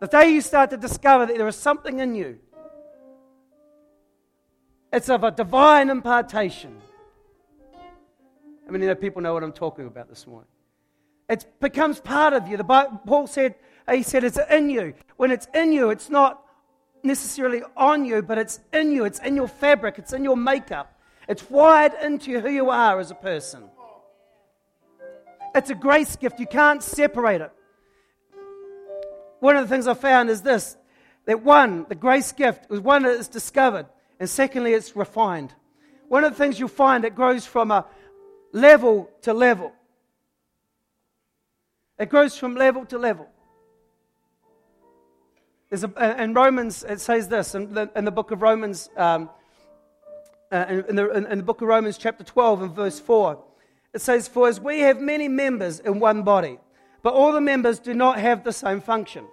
the 0.00 0.06
day 0.06 0.30
you 0.30 0.40
start 0.40 0.70
to 0.70 0.78
discover 0.78 1.26
that 1.26 1.36
there 1.36 1.48
is 1.48 1.56
something 1.56 1.98
in 1.98 2.14
you, 2.14 2.38
it's 4.92 5.08
of 5.08 5.24
a 5.24 5.30
divine 5.30 5.90
impartation. 5.90 6.76
I 8.66 8.70
mean, 8.70 8.82
you 8.82 8.88
know, 8.88 8.94
people 8.94 9.22
know 9.22 9.34
what 9.34 9.42
I'm 9.42 9.52
talking 9.52 9.86
about 9.86 10.08
this 10.08 10.26
morning. 10.26 10.48
It 11.28 11.46
becomes 11.60 12.00
part 12.00 12.32
of 12.32 12.48
you. 12.48 12.56
The 12.56 12.64
Bible, 12.64 13.00
Paul 13.06 13.26
said, 13.26 13.54
he 13.90 14.02
said 14.02 14.24
it's 14.24 14.38
in 14.50 14.70
you. 14.70 14.94
When 15.16 15.30
it's 15.30 15.48
in 15.54 15.72
you, 15.72 15.90
it's 15.90 16.10
not 16.10 16.42
necessarily 17.02 17.62
on 17.76 18.04
you, 18.04 18.22
but 18.22 18.38
it's 18.38 18.60
in 18.72 18.92
you. 18.92 19.04
It's 19.04 19.20
in 19.20 19.36
your 19.36 19.48
fabric. 19.48 19.98
It's 19.98 20.12
in 20.12 20.24
your 20.24 20.36
makeup. 20.36 21.00
It's 21.28 21.48
wired 21.48 21.92
into 22.02 22.40
who 22.40 22.50
you 22.50 22.70
are 22.70 22.98
as 22.98 23.10
a 23.10 23.14
person. 23.14 23.64
It's 25.54 25.70
a 25.70 25.74
grace 25.74 26.16
gift. 26.16 26.40
You 26.40 26.46
can't 26.46 26.82
separate 26.82 27.40
it. 27.40 27.52
One 29.40 29.56
of 29.56 29.68
the 29.68 29.74
things 29.74 29.86
I 29.86 29.94
found 29.94 30.30
is 30.30 30.42
this 30.42 30.76
that 31.26 31.42
one, 31.42 31.86
the 31.88 31.94
grace 31.94 32.32
gift, 32.32 32.68
was 32.70 32.80
one 32.80 33.02
that 33.02 33.18
is 33.18 33.28
discovered, 33.28 33.86
and 34.20 34.28
secondly, 34.28 34.74
it's 34.74 34.94
refined. 34.94 35.54
One 36.08 36.24
of 36.24 36.32
the 36.32 36.38
things 36.38 36.60
you'll 36.60 36.68
find 36.68 37.04
it 37.06 37.14
grows 37.14 37.46
from 37.46 37.70
a 37.70 37.86
level 38.52 39.10
to 39.22 39.32
level. 39.32 39.72
It 41.98 42.10
grows 42.10 42.36
from 42.36 42.54
level 42.54 42.84
to 42.86 42.98
level. 42.98 43.28
There's 45.70 45.84
a, 45.84 46.22
in 46.22 46.34
Romans, 46.34 46.84
it 46.84 47.00
says 47.00 47.28
this 47.28 47.54
in 47.54 47.72
the, 47.72 47.90
in 47.96 48.04
the 48.04 48.10
book 48.10 48.30
of 48.30 48.42
Romans, 48.42 48.90
um, 48.96 49.30
uh, 50.52 50.82
in, 50.88 50.96
the, 50.96 51.10
in, 51.30 51.38
the 51.38 51.44
book 51.44 51.62
of 51.62 51.68
Romans, 51.68 51.96
chapter 51.96 52.24
12, 52.24 52.62
and 52.62 52.74
verse 52.74 53.00
4. 53.00 53.42
It 53.94 54.00
says, 54.00 54.28
For 54.28 54.48
as 54.48 54.60
we 54.60 54.80
have 54.80 55.00
many 55.00 55.28
members 55.28 55.78
in 55.80 56.00
one 56.00 56.24
body, 56.24 56.58
but 57.02 57.14
all 57.14 57.32
the 57.32 57.40
members 57.40 57.78
do 57.78 57.94
not 57.94 58.18
have 58.18 58.44
the 58.44 58.52
same 58.52 58.80
function. 58.80 59.26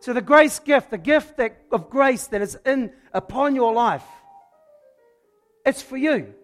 So 0.00 0.12
the 0.12 0.20
grace 0.20 0.58
gift, 0.58 0.90
the 0.90 0.98
gift 0.98 1.36
that, 1.38 1.62
of 1.72 1.90
grace 1.90 2.26
that 2.28 2.42
is 2.42 2.58
in 2.64 2.92
upon 3.12 3.54
your 3.54 3.72
life, 3.72 4.04
it's 5.64 5.82
for 5.82 5.96
you. 5.96 6.34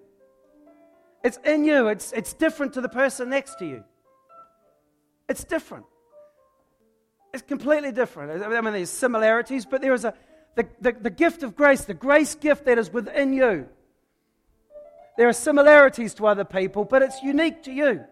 It's 1.23 1.38
in 1.44 1.64
you. 1.64 1.88
It's, 1.88 2.12
it's 2.12 2.32
different 2.32 2.75
to 2.75 2.80
the 2.80 2.88
person 2.88 3.30
next 3.30 3.59
to 3.61 3.66
you. 3.66 3.85
It's 5.28 5.44
different. 5.44 5.87
It's 7.32 7.42
completely 7.42 7.92
different. 7.92 8.42
I 8.42 8.61
mean, 8.61 8.73
there's 8.73 8.90
similarities, 8.90 9.64
but 9.64 9.80
there 9.80 9.94
is 9.94 10.04
a 10.04 10.14
the, 10.54 10.68
the, 10.80 10.92
the 10.92 11.11
gift 11.11 11.42
of 11.42 11.56
grace, 11.56 11.85
the 11.85 11.94
grace 11.94 12.35
gift 12.35 12.66
that 12.66 12.78
is 12.78 12.92
within 12.92 13.32
you. 13.32 13.68
There 15.16 15.28
are 15.28 15.32
similarities 15.32 16.14
to 16.14 16.26
other 16.26 16.44
people, 16.44 16.85
but 16.85 17.02
it's 17.02 17.23
unique 17.23 17.62
to 17.64 17.73
you. 17.73 18.04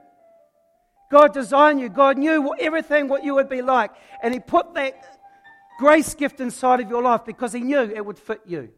God 1.11 1.35
designed 1.35 1.80
you. 1.80 1.88
God 1.88 2.18
knew 2.18 2.54
everything 2.59 3.09
what 3.09 3.25
you 3.25 3.35
would 3.35 3.49
be 3.49 3.62
like. 3.62 3.90
And 4.23 4.32
He 4.32 4.40
put 4.40 4.75
that 4.75 5.19
grace 5.80 6.12
gift 6.12 6.40
inside 6.40 6.78
of 6.80 6.90
your 6.90 7.02
life 7.02 7.25
because 7.25 7.54
He 7.54 7.60
knew 7.60 7.80
it 7.80 8.04
would 8.04 8.18
fit 8.18 8.42
you. 8.46 8.68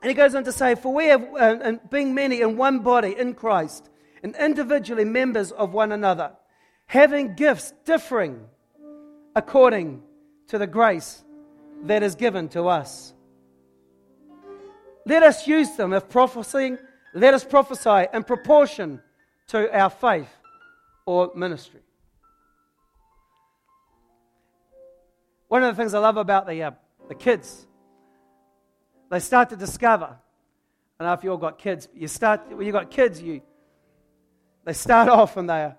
And 0.00 0.08
He 0.08 0.14
goes 0.14 0.34
on 0.34 0.42
to 0.44 0.52
say, 0.52 0.74
For 0.74 0.94
we 0.94 1.06
have, 1.08 1.28
uh, 1.38 1.72
being 1.90 2.14
many 2.14 2.40
in 2.40 2.56
one 2.56 2.78
body 2.78 3.14
in 3.16 3.34
Christ, 3.34 3.90
and 4.22 4.34
individually 4.36 5.04
members 5.04 5.52
of 5.52 5.74
one 5.74 5.92
another, 5.92 6.32
having 6.86 7.34
gifts 7.34 7.74
differing 7.84 8.46
according 9.36 10.02
to 10.46 10.56
the 10.56 10.66
grace 10.66 11.22
that 11.84 12.02
is 12.02 12.14
given 12.14 12.48
to 12.48 12.66
us. 12.66 13.12
Let 15.04 15.22
us 15.22 15.46
use 15.46 15.76
them. 15.76 15.92
If 15.92 16.08
prophesying, 16.08 16.78
let 17.12 17.34
us 17.34 17.44
prophesy 17.44 18.06
in 18.14 18.24
proportion 18.24 19.02
to 19.48 19.70
our 19.78 19.90
faith 19.90 20.30
or 21.04 21.30
ministry. 21.34 21.80
One 25.48 25.62
of 25.62 25.74
the 25.74 25.82
things 25.82 25.94
I 25.94 25.98
love 25.98 26.16
about 26.16 26.46
the, 26.46 26.62
uh, 26.62 26.70
the 27.08 27.14
kids, 27.14 27.66
they 29.10 29.18
start 29.18 29.48
to 29.50 29.56
discover. 29.56 30.16
I 31.00 31.04
don't 31.04 31.08
know 31.08 31.12
if 31.14 31.24
you 31.24 31.30
all 31.30 31.38
got 31.38 31.58
kids, 31.58 31.88
you 31.94 32.08
start 32.08 32.50
when 32.50 32.66
you 32.66 32.72
got 32.72 32.90
kids, 32.90 33.20
you 33.20 33.40
they 34.64 34.72
start 34.72 35.08
off 35.20 35.36
and 35.36 35.48
they're 35.48 35.76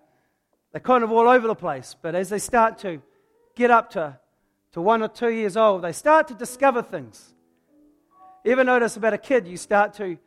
they're 0.72 0.82
kind 0.82 1.04
of 1.04 1.12
all 1.12 1.28
over 1.28 1.48
the 1.48 1.56
place. 1.56 1.96
But 2.00 2.16
as 2.16 2.30
they 2.30 2.40
start 2.40 2.78
to 2.80 3.02
get 3.56 3.72
up 3.72 3.90
to, 3.92 4.18
to 4.74 4.82
one 4.82 5.02
or 5.02 5.08
two 5.08 5.30
years 5.30 5.58
old, 5.58 5.84
they 5.84 5.92
start 5.92 6.28
to 6.28 6.34
discover 6.34 6.82
things. 6.82 7.34
You 8.44 8.52
ever 8.52 8.64
notice 8.64 8.96
about 8.96 9.14
a 9.14 9.18
kid? 9.18 9.48
You 9.48 9.58
start 9.58 9.94
to 9.96 10.18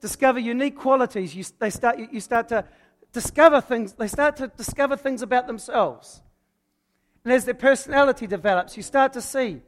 discover 0.00 0.38
unique 0.38 0.76
qualities. 0.76 1.34
You, 1.34 1.44
they 1.58 1.70
start, 1.70 1.98
you 1.98 2.20
start 2.20 2.48
to 2.48 2.64
discover 3.12 3.60
things, 3.60 3.92
they 3.92 4.08
start 4.08 4.36
to 4.36 4.48
discover 4.48 4.96
things 4.96 5.22
about 5.22 5.46
themselves. 5.46 6.23
And 7.24 7.32
as 7.32 7.44
their 7.44 7.54
personality 7.54 8.26
develops, 8.26 8.76
you 8.76 8.82
start 8.82 9.14
to 9.14 9.20
see 9.22 9.62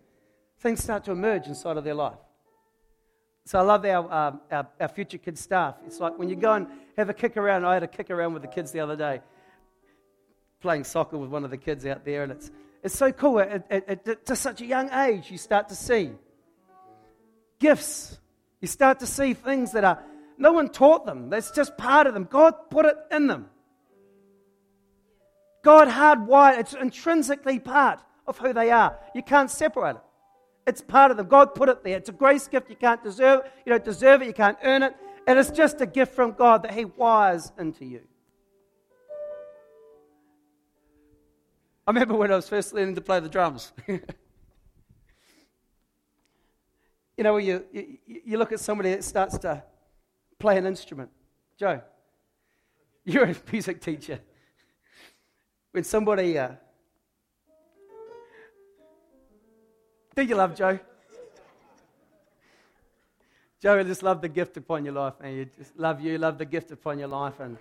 things 0.60 0.82
start 0.82 1.04
to 1.04 1.12
emerge 1.12 1.46
inside 1.46 1.76
of 1.76 1.84
their 1.84 1.94
life. 1.94 2.18
So 3.46 3.58
I 3.58 3.62
love 3.62 3.84
our, 3.84 4.12
um, 4.12 4.40
our, 4.50 4.66
our, 4.80 4.88
future 4.88 5.18
kids 5.18 5.40
staff. 5.40 5.76
It's 5.86 6.00
like 6.00 6.18
when 6.18 6.28
you 6.28 6.36
go 6.36 6.54
and 6.54 6.66
have 6.96 7.08
a 7.08 7.14
kick 7.14 7.36
around. 7.36 7.64
I 7.64 7.74
had 7.74 7.84
a 7.84 7.88
kick 7.88 8.10
around 8.10 8.32
with 8.32 8.42
the 8.42 8.48
kids 8.48 8.72
the 8.72 8.80
other 8.80 8.96
day, 8.96 9.20
playing 10.60 10.84
soccer 10.84 11.16
with 11.16 11.30
one 11.30 11.44
of 11.44 11.50
the 11.50 11.56
kids 11.56 11.86
out 11.86 12.04
there, 12.04 12.24
and 12.24 12.32
it's, 12.32 12.50
it's 12.82 12.96
so 12.96 13.12
cool. 13.12 13.38
At, 13.38 13.64
at, 13.70 13.88
at, 13.88 14.08
at 14.08 14.36
such 14.36 14.60
a 14.62 14.66
young 14.66 14.90
age, 14.92 15.30
you 15.30 15.38
start 15.38 15.68
to 15.68 15.76
see 15.76 16.10
gifts. 17.60 18.18
You 18.60 18.68
start 18.68 18.98
to 19.00 19.06
see 19.06 19.32
things 19.32 19.72
that 19.72 19.84
are 19.84 20.02
no 20.38 20.52
one 20.52 20.68
taught 20.68 21.06
them. 21.06 21.30
That's 21.30 21.52
just 21.52 21.78
part 21.78 22.06
of 22.06 22.14
them. 22.14 22.24
God 22.24 22.68
put 22.68 22.84
it 22.84 22.96
in 23.12 23.28
them. 23.28 23.48
God 25.66 25.88
hardwired. 25.88 26.60
It's 26.60 26.74
intrinsically 26.74 27.58
part 27.58 27.98
of 28.28 28.38
who 28.38 28.52
they 28.52 28.70
are. 28.70 28.96
You 29.16 29.22
can't 29.24 29.50
separate 29.50 29.96
it. 29.96 30.02
It's 30.64 30.80
part 30.80 31.10
of 31.10 31.16
them. 31.16 31.26
God 31.26 31.56
put 31.56 31.68
it 31.68 31.82
there. 31.82 31.96
It's 31.96 32.08
a 32.08 32.12
grace 32.12 32.46
gift. 32.46 32.70
You 32.70 32.76
can't 32.76 33.02
deserve 33.02 33.40
it. 33.40 33.52
You 33.66 33.70
don't 33.70 33.84
deserve 33.84 34.22
it. 34.22 34.26
You 34.26 34.32
can't 34.32 34.56
earn 34.62 34.84
it. 34.84 34.94
And 35.26 35.40
it's 35.40 35.50
just 35.50 35.80
a 35.80 35.86
gift 35.86 36.14
from 36.14 36.34
God 36.34 36.62
that 36.62 36.72
He 36.72 36.84
wires 36.84 37.50
into 37.58 37.84
you. 37.84 38.02
I 41.84 41.90
remember 41.90 42.14
when 42.14 42.30
I 42.30 42.36
was 42.36 42.48
first 42.48 42.72
learning 42.72 42.94
to 42.94 43.00
play 43.00 43.18
the 43.18 43.28
drums. 43.28 43.72
you 43.88 44.00
know, 47.18 47.38
you, 47.38 47.64
you, 47.72 47.98
you 48.06 48.38
look 48.38 48.52
at 48.52 48.60
somebody 48.60 48.90
that 48.90 49.02
starts 49.02 49.36
to 49.38 49.64
play 50.38 50.58
an 50.58 50.64
instrument. 50.64 51.10
Joe, 51.58 51.80
you're 53.04 53.24
a 53.24 53.34
music 53.50 53.80
teacher. 53.80 54.20
When 55.76 55.84
somebody. 55.84 56.38
Uh, 56.38 56.52
do 60.14 60.22
you 60.22 60.34
love 60.34 60.56
Joe? 60.56 60.78
Joe, 63.60 63.78
I 63.78 63.82
just 63.82 64.02
love 64.02 64.22
the 64.22 64.30
gift 64.30 64.56
upon 64.56 64.86
your 64.86 64.94
life, 64.94 65.20
man. 65.20 65.34
You 65.34 65.44
just 65.44 65.78
love 65.78 66.00
you, 66.00 66.16
love 66.16 66.38
the 66.38 66.46
gift 66.46 66.70
upon 66.70 66.98
your 66.98 67.08
life. 67.08 67.40
And 67.40 67.58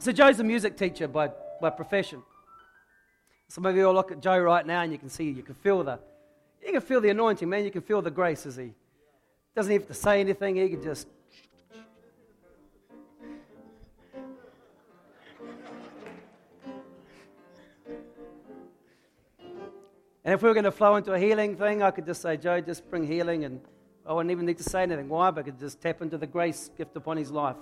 So 0.00 0.12
Joe's 0.12 0.40
a 0.40 0.44
music 0.44 0.78
teacher 0.78 1.06
by, 1.06 1.30
by 1.60 1.68
profession. 1.68 2.22
Some 3.48 3.66
of 3.66 3.76
you 3.76 3.86
all 3.86 3.92
look 3.92 4.10
at 4.10 4.22
Joe 4.22 4.38
right 4.38 4.66
now 4.66 4.80
and 4.80 4.90
you 4.90 4.96
can 4.96 5.10
see, 5.10 5.24
you 5.24 5.42
can 5.42 5.54
feel 5.54 5.84
the, 5.84 5.98
you 6.64 6.72
can 6.72 6.80
feel 6.80 7.02
the 7.02 7.10
anointing, 7.10 7.46
man. 7.46 7.66
You 7.66 7.70
can 7.70 7.82
feel 7.82 8.00
the 8.00 8.10
grace 8.10 8.46
as 8.46 8.56
he 8.56 8.72
doesn't 9.54 9.70
have 9.70 9.86
to 9.88 9.92
say 9.92 10.20
anything. 10.20 10.56
He 10.56 10.70
can 10.70 10.82
just. 10.82 11.06
And 20.24 20.32
if 20.34 20.40
we 20.40 20.48
were 20.48 20.54
going 20.54 20.64
to 20.64 20.72
flow 20.72 20.96
into 20.96 21.12
a 21.12 21.18
healing 21.18 21.56
thing, 21.56 21.82
I 21.82 21.90
could 21.90 22.06
just 22.06 22.22
say, 22.22 22.38
Joe, 22.38 22.62
just 22.62 22.88
bring 22.88 23.06
healing, 23.06 23.44
and 23.44 23.60
I 24.06 24.14
wouldn't 24.14 24.30
even 24.30 24.46
need 24.46 24.58
to 24.58 24.64
say 24.64 24.82
anything. 24.82 25.10
Why? 25.10 25.30
But 25.30 25.40
I 25.40 25.42
could 25.44 25.58
just 25.58 25.82
tap 25.82 26.00
into 26.00 26.16
the 26.16 26.26
grace 26.26 26.70
gift 26.78 26.96
upon 26.96 27.18
his 27.18 27.30
life. 27.30 27.56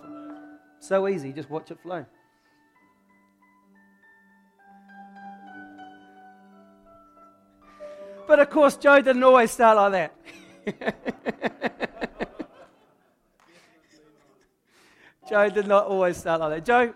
So 0.78 1.09
easy, 1.09 1.33
just 1.33 1.50
watch 1.50 1.73
it 1.73 1.80
flow. 1.80 2.07
But 8.28 8.38
of 8.40 8.50
course, 8.50 8.76
Joe 8.76 9.00
didn't 9.00 9.25
always 9.25 9.50
start 9.50 9.78
like 9.78 10.12
that. 10.66 10.66
Joe 15.30 15.49
did 15.49 15.66
not 15.66 15.87
always 15.87 16.18
start 16.18 16.40
like 16.40 16.50
that. 16.50 16.64
Joe, 16.66 16.92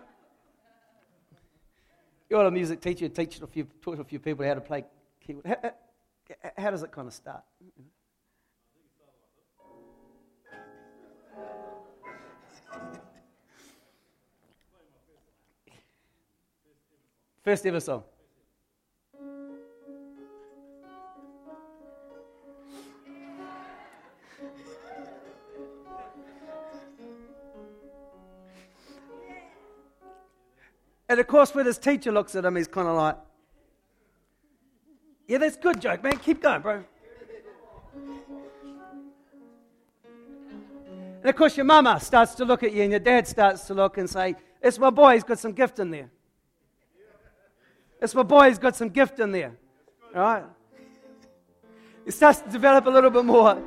you're 2.28 2.44
a 2.44 2.50
music 2.50 2.82
teacher, 2.82 3.06
you 3.06 3.08
teach 3.08 3.40
a 3.40 3.46
few, 3.46 3.66
taught 3.80 3.98
a 3.98 4.04
few 4.04 4.18
people 4.18 4.44
how 4.44 4.52
to 4.52 4.60
play 4.60 4.84
keyboard. 5.26 5.46
How, 5.46 5.68
uh, 5.68 5.70
how 6.58 6.70
does 6.70 6.82
it 6.82 6.92
kind 6.92 7.08
of 7.08 7.14
start? 7.14 7.42
First 17.42 17.64
ever 17.64 17.80
song. 17.80 18.02
And 31.12 31.20
of 31.20 31.26
course, 31.26 31.54
when 31.54 31.66
his 31.66 31.76
teacher 31.76 32.10
looks 32.10 32.34
at 32.36 32.42
him, 32.46 32.56
he's 32.56 32.66
kind 32.66 32.88
of 32.88 32.96
like, 32.96 33.18
Yeah, 35.28 35.36
that's 35.36 35.58
good 35.58 35.78
joke, 35.78 36.02
man. 36.02 36.16
Keep 36.16 36.40
going, 36.40 36.62
bro. 36.62 36.82
And 41.20 41.28
of 41.28 41.36
course, 41.36 41.54
your 41.54 41.66
mama 41.66 42.00
starts 42.00 42.34
to 42.36 42.46
look 42.46 42.62
at 42.62 42.72
you, 42.72 42.80
and 42.80 42.92
your 42.92 42.98
dad 42.98 43.28
starts 43.28 43.66
to 43.66 43.74
look 43.74 43.98
and 43.98 44.08
say, 44.08 44.36
It's 44.62 44.78
my 44.78 44.88
boy, 44.88 45.12
he's 45.12 45.22
got 45.22 45.38
some 45.38 45.52
gift 45.52 45.80
in 45.80 45.90
there. 45.90 46.10
It's 48.00 48.14
my 48.14 48.22
boy, 48.22 48.48
he's 48.48 48.58
got 48.58 48.74
some 48.74 48.88
gift 48.88 49.20
in 49.20 49.32
there. 49.32 49.52
All 50.16 50.22
right? 50.22 50.44
He 52.06 52.10
starts 52.10 52.40
to 52.40 52.48
develop 52.48 52.86
a 52.86 52.90
little 52.90 53.10
bit 53.10 53.26
more. 53.26 53.62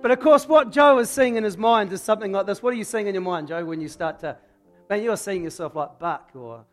But 0.00 0.12
of 0.12 0.20
course, 0.20 0.46
what 0.46 0.70
Joe 0.70 0.98
is 0.98 1.10
seeing 1.10 1.36
in 1.36 1.44
his 1.44 1.56
mind 1.56 1.92
is 1.92 2.00
something 2.00 2.30
like 2.30 2.46
this. 2.46 2.62
What 2.62 2.72
are 2.72 2.76
you 2.76 2.84
seeing 2.84 3.08
in 3.08 3.14
your 3.14 3.22
mind, 3.22 3.48
Joe, 3.48 3.64
when 3.64 3.80
you 3.80 3.88
start 3.88 4.20
to, 4.20 4.36
man, 4.88 5.02
you're 5.02 5.16
seeing 5.16 5.42
yourself 5.42 5.74
like 5.74 5.98
Buck 5.98 6.30
or. 6.34 6.64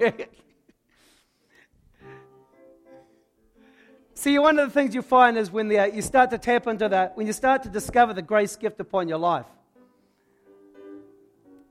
See, 4.14 4.38
one 4.38 4.58
of 4.58 4.68
the 4.68 4.72
things 4.72 4.94
you 4.94 5.02
find 5.02 5.36
is 5.38 5.50
when 5.50 5.68
the, 5.68 5.78
uh, 5.78 5.86
you 5.86 6.02
start 6.02 6.30
to 6.30 6.38
tap 6.38 6.66
into 6.66 6.88
that, 6.88 7.16
when 7.16 7.26
you 7.26 7.32
start 7.32 7.62
to 7.62 7.68
discover 7.70 8.12
the 8.12 8.22
grace 8.22 8.56
gift 8.56 8.80
upon 8.80 9.08
your 9.08 9.18
life, 9.18 9.46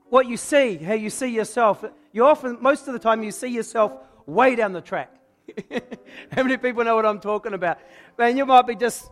what 0.08 0.26
you 0.28 0.36
see, 0.36 0.76
how 0.76 0.94
you 0.94 1.10
see 1.10 1.28
yourself, 1.28 1.84
you 2.12 2.24
often, 2.26 2.58
most 2.60 2.88
of 2.88 2.92
the 2.92 2.98
time, 2.98 3.22
you 3.22 3.30
see 3.30 3.48
yourself 3.48 3.92
way 4.26 4.56
down 4.56 4.72
the 4.72 4.80
track. 4.80 5.19
How 6.32 6.42
many 6.42 6.56
people 6.56 6.84
know 6.84 6.96
what 6.96 7.06
I'm 7.06 7.20
talking 7.20 7.54
about? 7.54 7.78
Man, 8.18 8.36
you 8.36 8.46
might 8.46 8.66
be 8.66 8.74
just, 8.74 9.10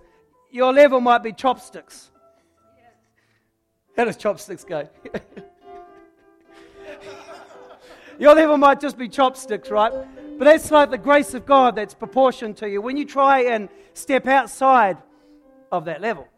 your 0.51 0.73
level 0.73 1.01
might 1.01 1.23
be 1.23 1.33
chopsticks. 1.33 2.11
How 3.97 4.05
does 4.05 4.17
chopsticks 4.17 4.65
go? 4.65 4.89
your 8.19 8.35
level 8.35 8.57
might 8.57 8.81
just 8.81 8.97
be 8.97 9.09
chopsticks, 9.09 9.71
right? 9.71 9.93
But 10.39 10.45
that's 10.45 10.71
like 10.71 10.91
the 10.91 10.99
grace 10.99 11.35
of 11.35 11.45
God 11.45 11.75
that's 11.75 11.95
proportioned 11.95 12.59
to 12.59 12.69
you. 12.69 12.81
When 12.81 12.97
you 12.97 13.05
try 13.05 13.41
and 13.43 13.69
step 13.95 14.27
outside 14.29 14.99
of 15.73 15.87
that 15.87 16.01
level, 16.01 16.29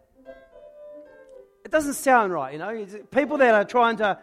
it 1.64 1.71
doesn't 1.71 1.95
sound 1.95 2.33
right, 2.33 2.54
you 2.54 2.59
know. 2.59 2.87
People 3.11 3.38
that 3.38 3.54
are 3.54 3.64
trying 3.64 3.99
to 3.99 4.19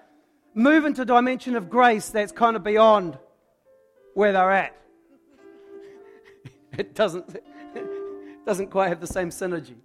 move 0.55 0.85
into 0.85 1.03
a 1.03 1.05
dimension 1.05 1.55
of 1.55 1.69
grace 1.69 2.09
that's 2.09 2.31
kind 2.31 2.55
of 2.55 2.63
beyond 2.63 3.17
where 4.15 4.33
they're 4.33 4.51
at. 4.51 4.75
it 6.79 6.93
doesn't, 6.93 7.37
doesn't 8.45 8.69
quite 8.69 8.89
have 8.89 9.01
the 9.01 9.07
same 9.07 9.29
synergy. 9.29 9.75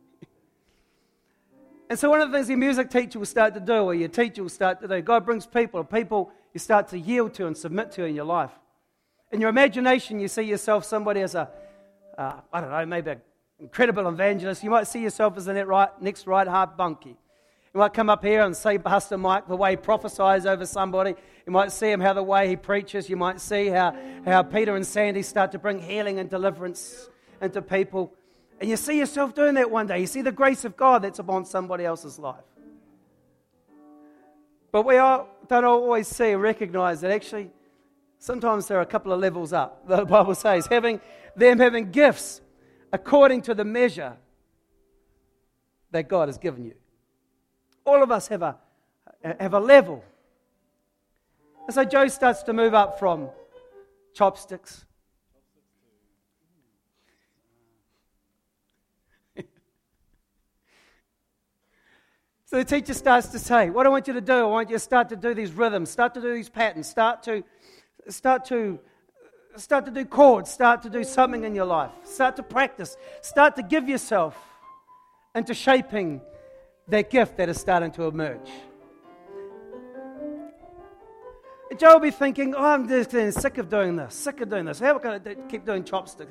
And 1.89 1.99
so, 1.99 2.09
one 2.09 2.21
of 2.21 2.31
the 2.31 2.39
things 2.39 2.49
your 2.49 2.59
music 2.59 2.91
teacher 2.91 3.19
will 3.19 3.27
start 3.27 3.55
to 3.55 3.61
do, 3.61 3.75
or 3.75 3.95
your 3.95 4.09
teacher 4.09 4.43
will 4.43 4.51
start 4.51 4.81
to 4.81 4.89
do, 4.89 5.03
God 5.03 5.27
brings 5.27 5.47
people, 5.47 5.85
people 5.85 6.33
you 6.55 6.59
start 6.59 6.89
to 6.89 6.99
yield 6.99 7.35
to 7.35 7.47
and 7.47 7.57
submit 7.57 7.91
to 7.93 8.05
in 8.05 8.15
your 8.15 8.25
life. 8.25 8.53
In 9.31 9.41
your 9.41 9.51
imagination, 9.51 10.21
you 10.21 10.29
see 10.29 10.43
yourself 10.43 10.85
somebody 10.85 11.21
as 11.21 11.35
a, 11.35 11.49
uh, 12.17 12.41
I 12.53 12.61
don't 12.61 12.71
know, 12.71 12.87
maybe 12.87 13.11
an 13.13 13.21
incredible 13.59 14.07
evangelist. 14.09 14.63
You 14.63 14.71
might 14.71 14.87
see 14.87 15.03
yourself 15.03 15.37
as 15.37 15.47
the 15.47 15.67
right, 15.67 15.91
next 16.01 16.27
Reinhard 16.27 16.77
Bonnke. 16.77 17.17
You 17.75 17.79
might 17.79 17.95
come 17.95 18.11
up 18.11 18.23
here 18.23 18.43
and 18.43 18.55
see 18.55 18.77
Pastor 18.77 19.17
Mike 19.17 19.49
the 19.49 19.57
way 19.57 19.71
he 19.71 19.77
prophesies 19.77 20.45
over 20.45 20.67
somebody. 20.67 21.15
You 21.47 21.53
might 21.53 21.73
see 21.73 21.91
him 21.91 22.01
how 22.01 22.13
the 22.13 22.23
way 22.23 22.49
he 22.49 22.57
preaches. 22.57 23.09
You 23.09 23.17
might 23.17 23.41
see 23.41 23.69
how, 23.69 23.97
how 24.27 24.43
Peter 24.43 24.77
and 24.77 24.87
Sandy 24.87 25.23
start 25.23 25.53
to 25.53 25.59
bring 25.59 25.81
healing 25.81 26.19
and 26.19 26.29
deliverance 26.29 27.09
into 27.41 27.63
people. 27.63 28.13
And 28.61 28.69
you 28.69 28.77
see 28.77 28.99
yourself 28.99 29.35
doing 29.35 29.55
that 29.55 29.71
one 29.71 29.87
day. 29.87 30.01
You 30.01 30.07
see 30.07 30.21
the 30.21 30.33
grace 30.33 30.67
of 30.67 30.77
God 30.77 31.03
that's 31.03 31.19
upon 31.19 31.47
somebody 31.47 31.87
else's 31.87 32.19
life. 32.19 32.45
But 34.71 34.85
we 34.85 34.95
don't 34.95 35.65
always 35.65 36.09
see 36.09 36.31
and 36.31 36.43
recognize 36.43 37.01
that 37.01 37.11
actually 37.11 37.51
sometimes 38.19 38.69
there 38.69 38.79
are 38.79 38.83
a 38.83 38.87
couple 38.87 39.13
of 39.13 39.21
levels 39.21 39.55
up. 39.55 39.89
The 39.89 40.05
Bible 40.05 40.35
says, 40.35 40.67
having 40.67 41.01
them 41.37 41.59
having 41.59 41.91
gifts 41.91 42.43
according 42.93 43.43
to 43.43 43.55
the 43.55 43.65
measure 43.65 44.19
that 45.91 46.09
God 46.09 46.29
has 46.29 46.37
given 46.37 46.67
you. 46.67 46.75
All 47.85 48.03
of 48.03 48.11
us 48.11 48.29
have 48.29 48.43
a, 48.43 48.57
have 49.41 49.55
a 49.55 49.61
level. 49.61 50.05
And 51.67 51.75
so 51.75 51.85
Joe 51.85 52.09
starts 52.09 52.43
to 52.45 52.53
move 52.53 52.75
up 52.75 52.99
from 52.99 53.31
chopsticks. 54.15 54.85
so 62.47 62.59
the 62.59 62.65
teacher 62.65 62.95
starts 62.95 63.29
to 63.29 63.39
say, 63.39 63.71
What 63.71 63.87
I 63.87 63.89
want 63.89 64.07
you 64.07 64.13
to 64.15 64.21
do, 64.21 64.33
I 64.33 64.45
want 64.45 64.71
you 64.71 64.77
to 64.77 64.81
start 64.81 65.09
to 65.11 65.17
do 65.17 65.35
these 65.35 65.53
rhythms, 65.53 65.91
start 65.91 66.15
to 66.15 66.21
do 66.21 66.35
these 66.35 66.49
patterns, 66.49 66.89
start 66.89 67.23
to 67.25 67.43
start 68.09 68.45
to 68.47 68.81
start 69.57 69.85
to 69.85 69.91
do 69.91 70.05
chords, 70.05 70.51
start 70.51 70.83
to 70.83 70.91
do 70.91 71.05
something 71.05 71.45
in 71.45 71.55
your 71.55 71.67
life, 71.67 71.91
start 72.05 72.37
to 72.37 72.43
practice, 72.43 72.97
start 73.21 73.55
to 73.57 73.63
give 73.63 73.89
yourself 73.89 74.37
into 75.35 75.55
shaping 75.55 76.21
that 76.89 77.11
gift 77.11 77.37
that 77.37 77.49
is 77.49 77.61
starting 77.61 77.91
to 77.93 78.05
emerge. 78.05 78.51
Joe 81.79 81.95
will 81.95 82.01
be 82.01 82.11
thinking, 82.11 82.55
oh, 82.55 82.65
I'm 82.65 82.87
just 82.87 83.11
getting 83.11 83.33
sick 83.33 83.57
of 83.57 83.71
doing 83.71 83.97
this, 83.97 84.15
sick 84.15 84.41
of 84.41 84.51
doing 84.51 84.67
this. 84.67 84.79
How 84.79 84.99
I 84.99 85.03
going 85.03 85.23
to 85.23 85.35
keep 85.49 85.65
doing 85.65 85.85
chopsticks? 85.85 86.31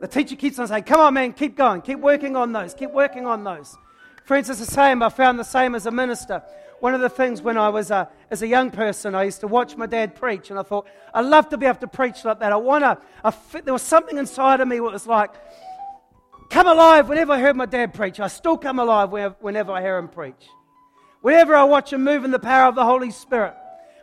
The 0.00 0.08
teacher 0.08 0.36
keeps 0.36 0.58
on 0.58 0.66
saying, 0.68 0.82
come 0.82 1.00
on, 1.00 1.14
man, 1.14 1.32
keep 1.32 1.56
going, 1.56 1.80
keep 1.80 2.00
working 2.00 2.36
on 2.36 2.52
those, 2.52 2.74
keep 2.74 2.90
working 2.90 3.26
on 3.26 3.44
those. 3.44 3.76
Friends, 4.24 4.50
it's 4.50 4.58
the 4.58 4.66
same. 4.66 5.02
I 5.02 5.08
found 5.08 5.38
the 5.38 5.44
same 5.44 5.76
as 5.76 5.86
a 5.86 5.92
minister. 5.92 6.42
One 6.80 6.92
of 6.94 7.00
the 7.00 7.08
things 7.08 7.40
when 7.40 7.56
I 7.56 7.68
was 7.68 7.90
a, 7.90 8.10
as 8.30 8.42
a 8.42 8.46
young 8.46 8.70
person, 8.70 9.14
I 9.14 9.22
used 9.22 9.40
to 9.40 9.46
watch 9.46 9.76
my 9.76 9.86
dad 9.86 10.16
preach, 10.16 10.50
and 10.50 10.58
I 10.58 10.62
thought, 10.62 10.88
I'd 11.14 11.24
love 11.24 11.48
to 11.50 11.56
be 11.56 11.66
able 11.66 11.78
to 11.78 11.86
preach 11.86 12.24
like 12.24 12.40
that. 12.40 12.52
I 12.52 12.56
want 12.56 12.82
to, 12.82 13.62
there 13.62 13.72
was 13.72 13.82
something 13.82 14.18
inside 14.18 14.60
of 14.60 14.66
me 14.66 14.76
that 14.76 14.82
was 14.82 15.06
like, 15.06 15.30
come 16.50 16.66
alive 16.66 17.08
whenever 17.08 17.32
I 17.32 17.40
heard 17.40 17.56
my 17.56 17.66
dad 17.66 17.94
preach. 17.94 18.20
I 18.20 18.28
still 18.28 18.56
come 18.58 18.78
alive 18.78 19.12
whenever 19.40 19.72
I 19.72 19.80
hear 19.80 19.98
him 19.98 20.08
preach. 20.08 20.48
Whenever 21.20 21.56
I 21.56 21.64
watch 21.64 21.92
him 21.92 22.04
move 22.04 22.24
in 22.24 22.30
the 22.30 22.38
power 22.38 22.68
of 22.68 22.74
the 22.74 22.84
Holy 22.84 23.10
Spirit, 23.10 23.54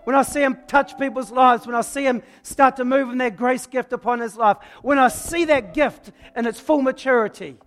when 0.04 0.16
I 0.16 0.24
see 0.24 0.42
him 0.42 0.58
touch 0.68 0.98
people's 0.98 1.32
lives, 1.32 1.66
when 1.66 1.76
I 1.76 1.82
see 1.82 2.04
him 2.04 2.22
start 2.42 2.76
to 2.78 2.86
move 2.86 3.10
in 3.10 3.18
that 3.20 3.38
grace 3.38 3.66
gift 3.66 3.94
upon 3.94 4.20
his 4.20 4.36
life, 4.36 4.58
when 4.82 5.00
I 5.00 5.08
see 5.08 5.46
that 5.46 5.74
gift 5.74 6.12
in 6.36 6.46
its 6.46 6.60
full 6.60 6.82
maturity 6.82 7.58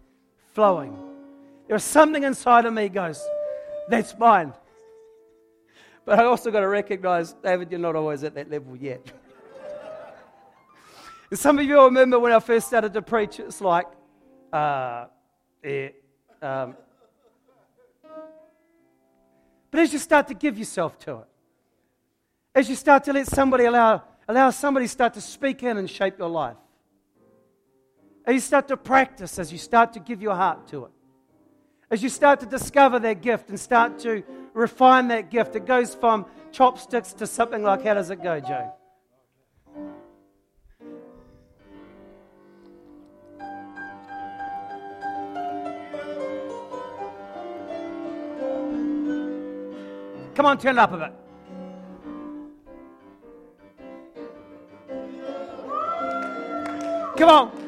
flowing, 0.52 0.96
there's 1.68 1.84
something 1.84 2.22
inside 2.22 2.66
of 2.66 2.74
me 2.74 2.88
goes, 2.88 3.26
that's 3.88 4.16
mine. 4.18 4.52
But 6.04 6.20
I 6.20 6.24
also 6.24 6.50
got 6.50 6.60
to 6.60 6.68
recognize, 6.68 7.32
David, 7.32 7.70
you're 7.70 7.80
not 7.80 7.96
always 7.96 8.22
at 8.22 8.34
that 8.34 8.50
level 8.50 8.76
yet. 8.76 9.12
and 11.30 11.38
some 11.38 11.58
of 11.58 11.64
you 11.64 11.82
remember 11.82 12.18
when 12.18 12.32
I 12.32 12.38
first 12.38 12.68
started 12.68 12.92
to 12.94 13.02
preach, 13.02 13.40
it's 13.40 13.60
like, 13.60 13.86
uh, 14.52 15.06
eh, 15.62 15.88
um. 16.42 16.76
But 19.70 19.80
as 19.80 19.92
you 19.92 19.98
start 19.98 20.28
to 20.28 20.34
give 20.34 20.58
yourself 20.58 20.98
to 21.00 21.18
it, 21.18 21.26
as 22.54 22.68
you 22.68 22.74
start 22.74 23.04
to 23.04 23.12
let 23.12 23.26
somebody 23.26 23.64
allow, 23.64 24.02
allow 24.26 24.50
somebody 24.50 24.86
start 24.86 25.12
to 25.14 25.20
speak 25.20 25.62
in 25.62 25.76
and 25.76 25.90
shape 25.90 26.18
your 26.18 26.30
life, 26.30 26.56
as 28.24 28.34
you 28.34 28.40
start 28.40 28.68
to 28.68 28.76
practice, 28.76 29.38
as 29.38 29.52
you 29.52 29.58
start 29.58 29.92
to 29.92 30.00
give 30.00 30.22
your 30.22 30.34
heart 30.34 30.66
to 30.68 30.86
it, 30.86 30.90
as 31.90 32.02
you 32.02 32.08
start 32.08 32.40
to 32.40 32.46
discover 32.46 32.98
that 32.98 33.20
gift 33.20 33.50
and 33.50 33.60
start 33.60 33.98
to 34.00 34.22
refine 34.54 35.08
that 35.08 35.30
gift, 35.30 35.54
it 35.54 35.66
goes 35.66 35.94
from 35.94 36.26
chopsticks 36.50 37.12
to 37.12 37.26
something 37.26 37.62
like 37.62 37.84
how 37.84 37.94
does 37.94 38.10
it 38.10 38.22
go, 38.22 38.40
Joe? 38.40 38.72
Come 50.36 50.44
on, 50.44 50.58
turn 50.58 50.76
it 50.76 50.78
up 50.78 50.92
a 50.92 50.98
bit. 50.98 51.12
Come 57.16 57.30
on. 57.30 57.65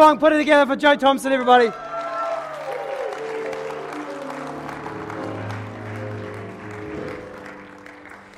Come 0.00 0.12
on, 0.12 0.18
put 0.18 0.32
it 0.32 0.38
together 0.38 0.64
for 0.64 0.80
Joe 0.80 0.96
Thompson, 0.96 1.30
everybody. 1.30 1.66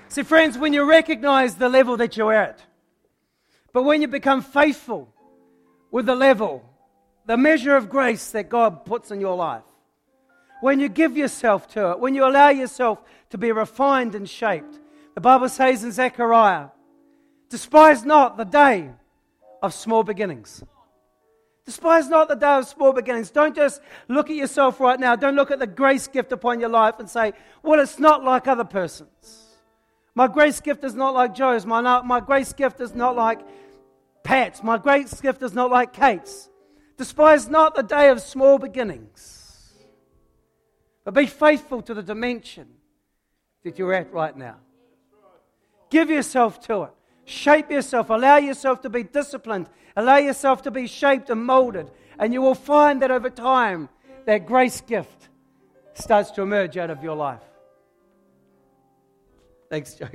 See, 0.09 0.25
friends, 0.25 0.59
when 0.59 0.72
you 0.72 0.83
recognize 0.83 1.55
the 1.55 1.68
level 1.68 1.96
that 1.98 2.16
you're 2.16 2.33
at, 2.33 2.61
but 3.72 3.85
when 3.85 4.03
you 4.03 4.09
become 4.09 4.42
faithful 4.42 5.14
with 5.92 6.07
the 6.07 6.16
level, 6.16 6.68
the 7.27 7.37
measure 7.37 7.77
of 7.77 7.88
grace 7.88 8.33
that 8.33 8.48
God 8.48 8.85
puts 8.85 9.12
in 9.12 9.20
your 9.20 9.37
life, 9.37 9.62
when 10.62 10.81
you 10.81 10.88
give 10.88 11.16
yourself 11.16 11.68
to 11.75 11.92
it, 11.92 12.01
when 12.01 12.16
you 12.16 12.27
allow 12.27 12.48
yourself 12.48 13.01
to 13.31 13.38
be 13.38 13.53
refined 13.53 14.16
and 14.16 14.29
shaped, 14.29 14.81
the 15.14 15.20
Bible 15.20 15.48
says 15.48 15.85
in 15.85 15.92
Zechariah, 15.92 16.70
despise 17.48 18.05
not 18.05 18.37
the 18.37 18.42
day 18.42 18.90
of 19.62 19.72
small 19.72 20.03
beginnings. 20.03 20.64
Despise 21.64 22.09
not 22.09 22.29
the 22.29 22.35
day 22.35 22.59
of 22.59 22.66
small 22.66 22.92
beginnings. 22.92 23.31
Don't 23.31 23.55
just 23.55 23.81
look 24.09 24.31
at 24.31 24.37
yourself 24.37 24.81
right 24.81 24.98
now. 24.98 25.14
Don't 25.14 25.37
look 25.37 25.51
at 25.51 25.61
the 25.61 25.66
grace 25.66 26.09
gift 26.09 26.33
upon 26.33 26.59
your 26.59 26.68
life 26.68 26.96
and 26.98 27.09
say, 27.09 27.33
well, 27.62 27.79
it's 27.79 27.98
not 27.98 28.25
like 28.25 28.48
other 28.48 28.64
persons. 28.64 29.46
My 30.14 30.27
grace 30.27 30.61
gift 30.61 30.83
is 30.85 30.94
not 30.94 31.14
like 31.14 31.35
Joe's. 31.35 31.64
My, 31.64 32.03
my 32.03 32.20
grace 32.20 32.53
gift 32.53 32.81
is 32.81 32.94
not 32.94 33.16
like 33.16 33.40
Pat's. 34.25 34.62
My 34.62 34.77
grace 34.77 35.20
gift 35.20 35.42
is 35.42 35.53
not 35.53 35.70
like 35.70 35.92
Kate's. 35.92 36.51
Despise 36.96 37.48
not 37.48 37.75
the 37.75 37.83
day 37.83 38.11
of 38.11 38.20
small 38.20 38.59
beginnings, 38.59 39.72
but 41.05 41.14
be 41.14 41.27
faithful 41.27 41.81
to 41.83 41.94
the 41.94 42.03
dimension 42.03 42.68
that 43.64 43.79
you're 43.79 43.94
at 43.94 44.12
right 44.12 44.37
now. 44.37 44.57
Give 45.90 46.11
yourself 46.11 46.61
to 46.66 46.83
it. 46.83 46.90
Shape 47.33 47.71
yourself. 47.71 48.11
Allow 48.11 48.37
yourself 48.37 48.83
to 48.83 48.90
be 48.90 49.03
disciplined. 49.03 49.68
Allow 49.97 50.18
yourself 50.18 50.62
to 50.62 50.71
be 50.71 50.87
shaped 50.87 51.31
and 51.31 51.42
molded. 51.45 51.90
And 52.18 52.35
you 52.35 52.42
will 52.42 52.55
find 52.55 53.01
that 53.01 53.11
over 53.11 53.31
time, 53.31 53.88
that 54.27 54.47
grace 54.47 54.83
gift 54.83 55.31
starts 55.95 56.31
to 56.33 56.42
emerge 56.42 56.77
out 56.77 56.90
of 56.90 57.03
your 57.03 57.16
life. 57.16 57.42
Thanks, 59.71 59.95
Joe. 59.95 60.09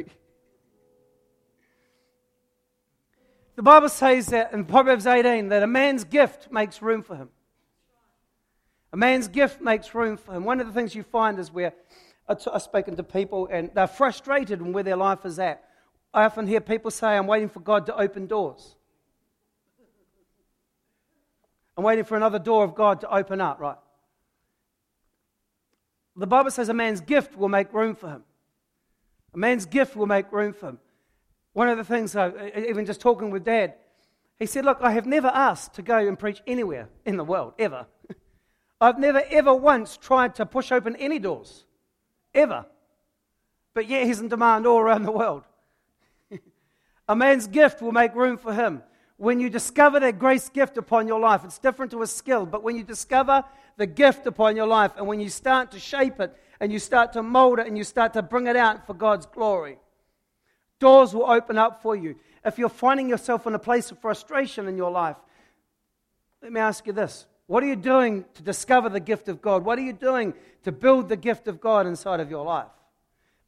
The 3.55 3.63
Bible 3.63 3.89
says 3.89 4.27
that 4.27 4.53
in 4.53 4.65
Proverbs 4.65 5.07
18 5.07 5.49
that 5.49 5.63
a 5.63 5.67
man's 5.67 6.03
gift 6.03 6.51
makes 6.51 6.83
room 6.83 7.01
for 7.01 7.15
him. 7.15 7.29
A 8.93 8.97
man's 8.97 9.27
gift 9.27 9.59
makes 9.59 9.95
room 9.95 10.17
for 10.17 10.35
him. 10.35 10.45
One 10.45 10.59
of 10.59 10.67
the 10.67 10.73
things 10.73 10.93
you 10.93 11.01
find 11.01 11.39
is 11.39 11.51
where 11.51 11.73
I've 12.29 12.61
spoken 12.61 12.95
to 12.95 13.03
people 13.03 13.49
and 13.51 13.71
they're 13.73 13.87
frustrated 13.87 14.61
in 14.61 14.71
where 14.71 14.83
their 14.83 14.95
life 14.95 15.25
is 15.25 15.39
at. 15.39 15.63
I 16.13 16.25
often 16.25 16.47
hear 16.47 16.61
people 16.61 16.91
say, 16.91 17.17
I'm 17.17 17.27
waiting 17.27 17.49
for 17.49 17.59
God 17.59 17.85
to 17.87 17.95
open 17.95 18.27
doors. 18.27 18.75
I'm 21.77 21.83
waiting 21.83 22.05
for 22.05 22.17
another 22.17 22.39
door 22.39 22.63
of 22.63 22.73
God 22.73 23.01
to 23.01 23.13
open 23.13 23.39
up, 23.39 23.59
right? 23.59 23.77
The 26.15 26.25
Bible 26.25 26.49
says 26.49 26.69
a 26.69 26.73
man's 26.73 27.01
gift 27.01 27.37
will 27.37 27.49
make 27.49 27.71
room 27.71 27.93
for 27.93 28.09
him. 28.09 28.23
A 29.35 29.37
man's 29.37 29.67
gift 29.67 29.95
will 29.95 30.07
make 30.07 30.31
room 30.31 30.53
for 30.53 30.69
him. 30.69 30.79
One 31.53 31.69
of 31.69 31.77
the 31.77 31.83
things, 31.83 32.15
I, 32.15 32.51
even 32.55 32.85
just 32.85 33.01
talking 33.01 33.29
with 33.29 33.43
Dad, 33.43 33.75
he 34.39 34.47
said, 34.47 34.65
Look, 34.65 34.79
I 34.81 34.91
have 34.91 35.05
never 35.05 35.27
asked 35.27 35.75
to 35.75 35.81
go 35.81 35.97
and 35.97 36.17
preach 36.17 36.41
anywhere 36.47 36.89
in 37.05 37.17
the 37.17 37.23
world, 37.23 37.53
ever. 37.59 37.85
I've 38.81 38.99
never, 38.99 39.23
ever 39.29 39.53
once 39.53 39.97
tried 39.97 40.35
to 40.35 40.45
push 40.45 40.71
open 40.71 40.95
any 40.95 41.19
doors, 41.19 41.65
ever. 42.33 42.65
But 43.73 43.87
yet 43.87 44.05
he's 44.05 44.19
in 44.19 44.27
demand 44.27 44.65
all 44.65 44.79
around 44.79 45.03
the 45.03 45.11
world. 45.11 45.43
A 47.07 47.15
man's 47.15 47.47
gift 47.47 47.81
will 47.81 47.91
make 47.91 48.15
room 48.15 48.37
for 48.37 48.53
him. 48.53 48.83
When 49.17 49.39
you 49.39 49.49
discover 49.49 49.99
that 49.99 50.19
grace 50.19 50.49
gift 50.49 50.77
upon 50.77 51.07
your 51.07 51.19
life, 51.19 51.43
it's 51.43 51.57
different 51.57 51.91
to 51.91 52.01
a 52.03 52.07
skill, 52.07 52.45
but 52.45 52.61
when 52.61 52.75
you 52.75 52.83
discover 52.83 53.43
the 53.77 53.87
gift 53.87 54.27
upon 54.27 54.55
your 54.55 54.67
life 54.67 54.91
and 54.97 55.07
when 55.07 55.19
you 55.19 55.29
start 55.29 55.71
to 55.71 55.79
shape 55.79 56.19
it 56.19 56.35
and 56.59 56.71
you 56.71 56.79
start 56.79 57.13
to 57.13 57.23
mold 57.23 57.59
it 57.59 57.67
and 57.67 57.77
you 57.77 57.83
start 57.83 58.13
to 58.13 58.21
bring 58.21 58.47
it 58.47 58.55
out 58.55 58.85
for 58.85 58.93
God's 58.93 59.25
glory, 59.25 59.77
doors 60.79 61.15
will 61.15 61.25
open 61.25 61.57
up 61.57 61.81
for 61.81 61.95
you. 61.95 62.15
If 62.45 62.59
you're 62.59 62.69
finding 62.69 63.09
yourself 63.09 63.47
in 63.47 63.55
a 63.55 63.59
place 63.59 63.89
of 63.91 63.99
frustration 63.99 64.67
in 64.67 64.77
your 64.77 64.91
life, 64.91 65.17
let 66.41 66.51
me 66.51 66.59
ask 66.59 66.85
you 66.85 66.93
this. 66.93 67.25
What 67.47 67.63
are 67.63 67.67
you 67.67 67.75
doing 67.75 68.25
to 68.35 68.43
discover 68.43 68.89
the 68.89 68.99
gift 68.99 69.29
of 69.29 69.41
God? 69.41 69.63
What 69.63 69.79
are 69.79 69.83
you 69.83 69.93
doing 69.93 70.33
to 70.63 70.71
build 70.71 71.09
the 71.09 71.15
gift 71.15 71.47
of 71.47 71.59
God 71.59 71.87
inside 71.87 72.19
of 72.19 72.29
your 72.29 72.45
life? 72.45 72.67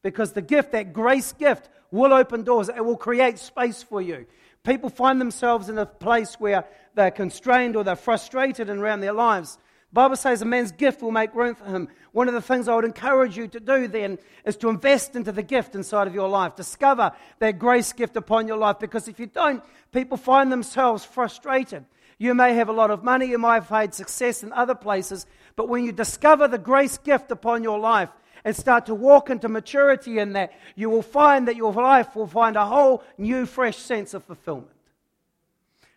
Because 0.02 0.32
the 0.32 0.42
gift, 0.42 0.72
that 0.72 0.94
grace 0.94 1.34
gift, 1.34 1.70
will 1.92 2.14
open 2.14 2.44
doors. 2.44 2.70
It 2.70 2.84
will 2.84 2.98
create 2.98 3.40
space 3.40 3.84
for 3.84 4.02
you. 4.02 4.26
People 4.64 4.90
find 4.90 5.20
themselves 5.20 5.70
in 5.70 5.78
a 5.78 5.86
place 5.86 6.36
where 6.36 6.66
they're 6.94 7.12
constrained 7.12 7.76
or 7.76 7.84
they're 7.84 7.96
frustrated 7.96 8.70
and 8.70 8.80
around 8.80 9.02
their 9.02 9.14
lives. 9.14 9.58
The 9.92 9.96
Bible 9.96 10.16
says 10.18 10.42
a 10.42 10.46
man's 10.46 10.72
gift 10.72 11.02
will 11.02 11.12
make 11.12 11.34
room 11.34 11.56
for 11.56 11.66
him. 11.66 11.88
One 12.12 12.28
of 12.28 12.36
the 12.36 12.42
things 12.42 12.68
I 12.68 12.76
would 12.76 12.86
encourage 12.86 13.36
you 13.36 13.48
to 13.48 13.60
do 13.60 13.88
then 13.88 14.20
is 14.46 14.56
to 14.58 14.70
invest 14.70 15.16
into 15.16 15.32
the 15.32 15.42
gift 15.42 15.74
inside 15.74 16.08
of 16.08 16.14
your 16.14 16.30
life. 16.30 16.56
Discover 16.56 17.14
that 17.40 17.58
grace 17.58 17.92
gift 17.94 18.16
upon 18.16 18.48
your 18.48 18.58
life 18.58 18.78
because 18.80 19.08
if 19.08 19.20
you 19.20 19.26
don't, 19.26 19.64
people 19.92 20.18
find 20.18 20.52
themselves 20.52 21.04
frustrated. 21.04 21.86
You 22.20 22.36
may 22.36 22.54
have 22.54 22.70
a 22.70 22.74
lot 22.74 22.92
of 22.92 23.04
money, 23.04 23.28
you 23.28 23.38
might 23.38 23.64
have 23.64 23.70
had 23.70 23.96
success 23.96 24.44
in 24.44 24.52
other 24.52 24.76
places, 24.76 25.26
but 25.56 25.70
when 25.70 25.86
you 25.86 25.94
discover 25.94 26.48
the 26.48 26.58
grace 26.58 26.98
gift 26.98 27.32
upon 27.32 27.64
your 27.64 27.80
life, 27.80 28.10
and 28.44 28.56
start 28.56 28.86
to 28.88 28.96
walk 28.96 29.30
into 29.30 29.48
maturity 29.50 30.20
in 30.20 30.34
that, 30.34 30.54
you 30.76 30.90
will 30.90 31.02
find 31.02 31.48
that 31.48 31.56
your 31.56 31.74
life 31.74 32.16
will 32.16 32.28
find 32.28 32.56
a 32.56 32.66
whole 32.66 33.04
new, 33.18 33.46
fresh 33.46 33.78
sense 33.78 34.14
of 34.14 34.24
fulfillment. 34.24 34.72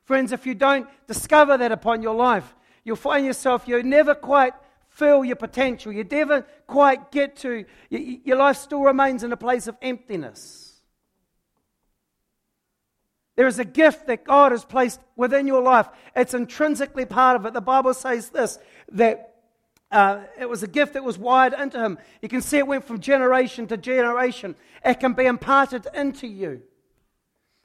Friends, 0.04 0.32
if 0.32 0.46
you 0.46 0.54
don't 0.54 0.88
discover 1.06 1.56
that 1.56 1.72
upon 1.72 2.02
your 2.02 2.14
life, 2.14 2.54
you'll 2.84 2.96
find 2.96 3.24
yourself, 3.24 3.68
you 3.68 3.82
never 3.82 4.14
quite 4.14 4.54
feel 4.92 5.24
your 5.24 5.36
potential. 5.36 5.90
You 5.90 6.04
never 6.04 6.42
quite 6.66 7.10
get 7.10 7.36
to, 7.36 7.64
your 7.90 8.36
life 8.36 8.58
still 8.58 8.82
remains 8.82 9.24
in 9.24 9.32
a 9.32 9.36
place 9.36 9.66
of 9.66 9.76
emptiness. 9.80 10.80
There 13.36 13.46
is 13.46 13.58
a 13.58 13.64
gift 13.64 14.06
that 14.08 14.24
God 14.24 14.52
has 14.52 14.64
placed 14.64 15.00
within 15.16 15.46
your 15.46 15.62
life. 15.62 15.88
It's 16.14 16.34
intrinsically 16.34 17.06
part 17.06 17.36
of 17.36 17.46
it. 17.46 17.54
The 17.54 17.62
Bible 17.62 17.94
says 17.94 18.28
this 18.28 18.58
that 18.92 19.31
uh, 19.92 20.22
it 20.38 20.48
was 20.48 20.62
a 20.62 20.66
gift 20.66 20.94
that 20.94 21.04
was 21.04 21.18
wired 21.18 21.52
into 21.52 21.78
him. 21.78 21.98
You 22.22 22.28
can 22.28 22.40
see 22.40 22.58
it 22.58 22.66
went 22.66 22.84
from 22.84 22.98
generation 22.98 23.66
to 23.68 23.76
generation. 23.76 24.56
It 24.84 24.98
can 24.98 25.12
be 25.12 25.26
imparted 25.26 25.86
into 25.94 26.26
you. 26.26 26.62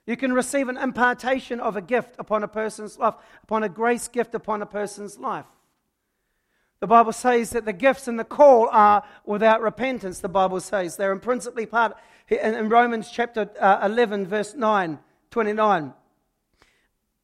You 0.06 0.18
can 0.18 0.34
receive 0.34 0.70
an 0.70 0.78
impartation 0.78 1.60
of 1.60 1.76
a 1.76 1.82
gift 1.82 2.16
upon 2.20 2.44
a 2.44 2.48
person's 2.48 2.98
life, 3.00 3.16
upon 3.44 3.64
a 3.64 3.70
grace 3.70 4.08
gift 4.08 4.36
upon 4.36 4.62
a 4.62 4.66
person's 4.66 5.18
life. 5.18 5.46
The 6.80 6.88
Bible 6.88 7.12
says 7.12 7.50
that 7.52 7.66
the 7.66 7.74
gifts 7.74 8.08
and 8.08 8.20
the 8.20 8.24
call 8.24 8.70
are 8.72 9.04
without 9.26 9.62
repentance, 9.62 10.20
the 10.20 10.30
Bible 10.30 10.60
says. 10.60 10.96
They're 10.96 11.16
principally 11.18 11.66
part 11.66 11.98
in 12.30 12.70
Romans 12.70 13.10
chapter 13.12 13.50
uh, 13.60 13.80
11, 13.84 14.28
verse 14.28 14.54
9, 14.54 15.00
29. 15.32 15.94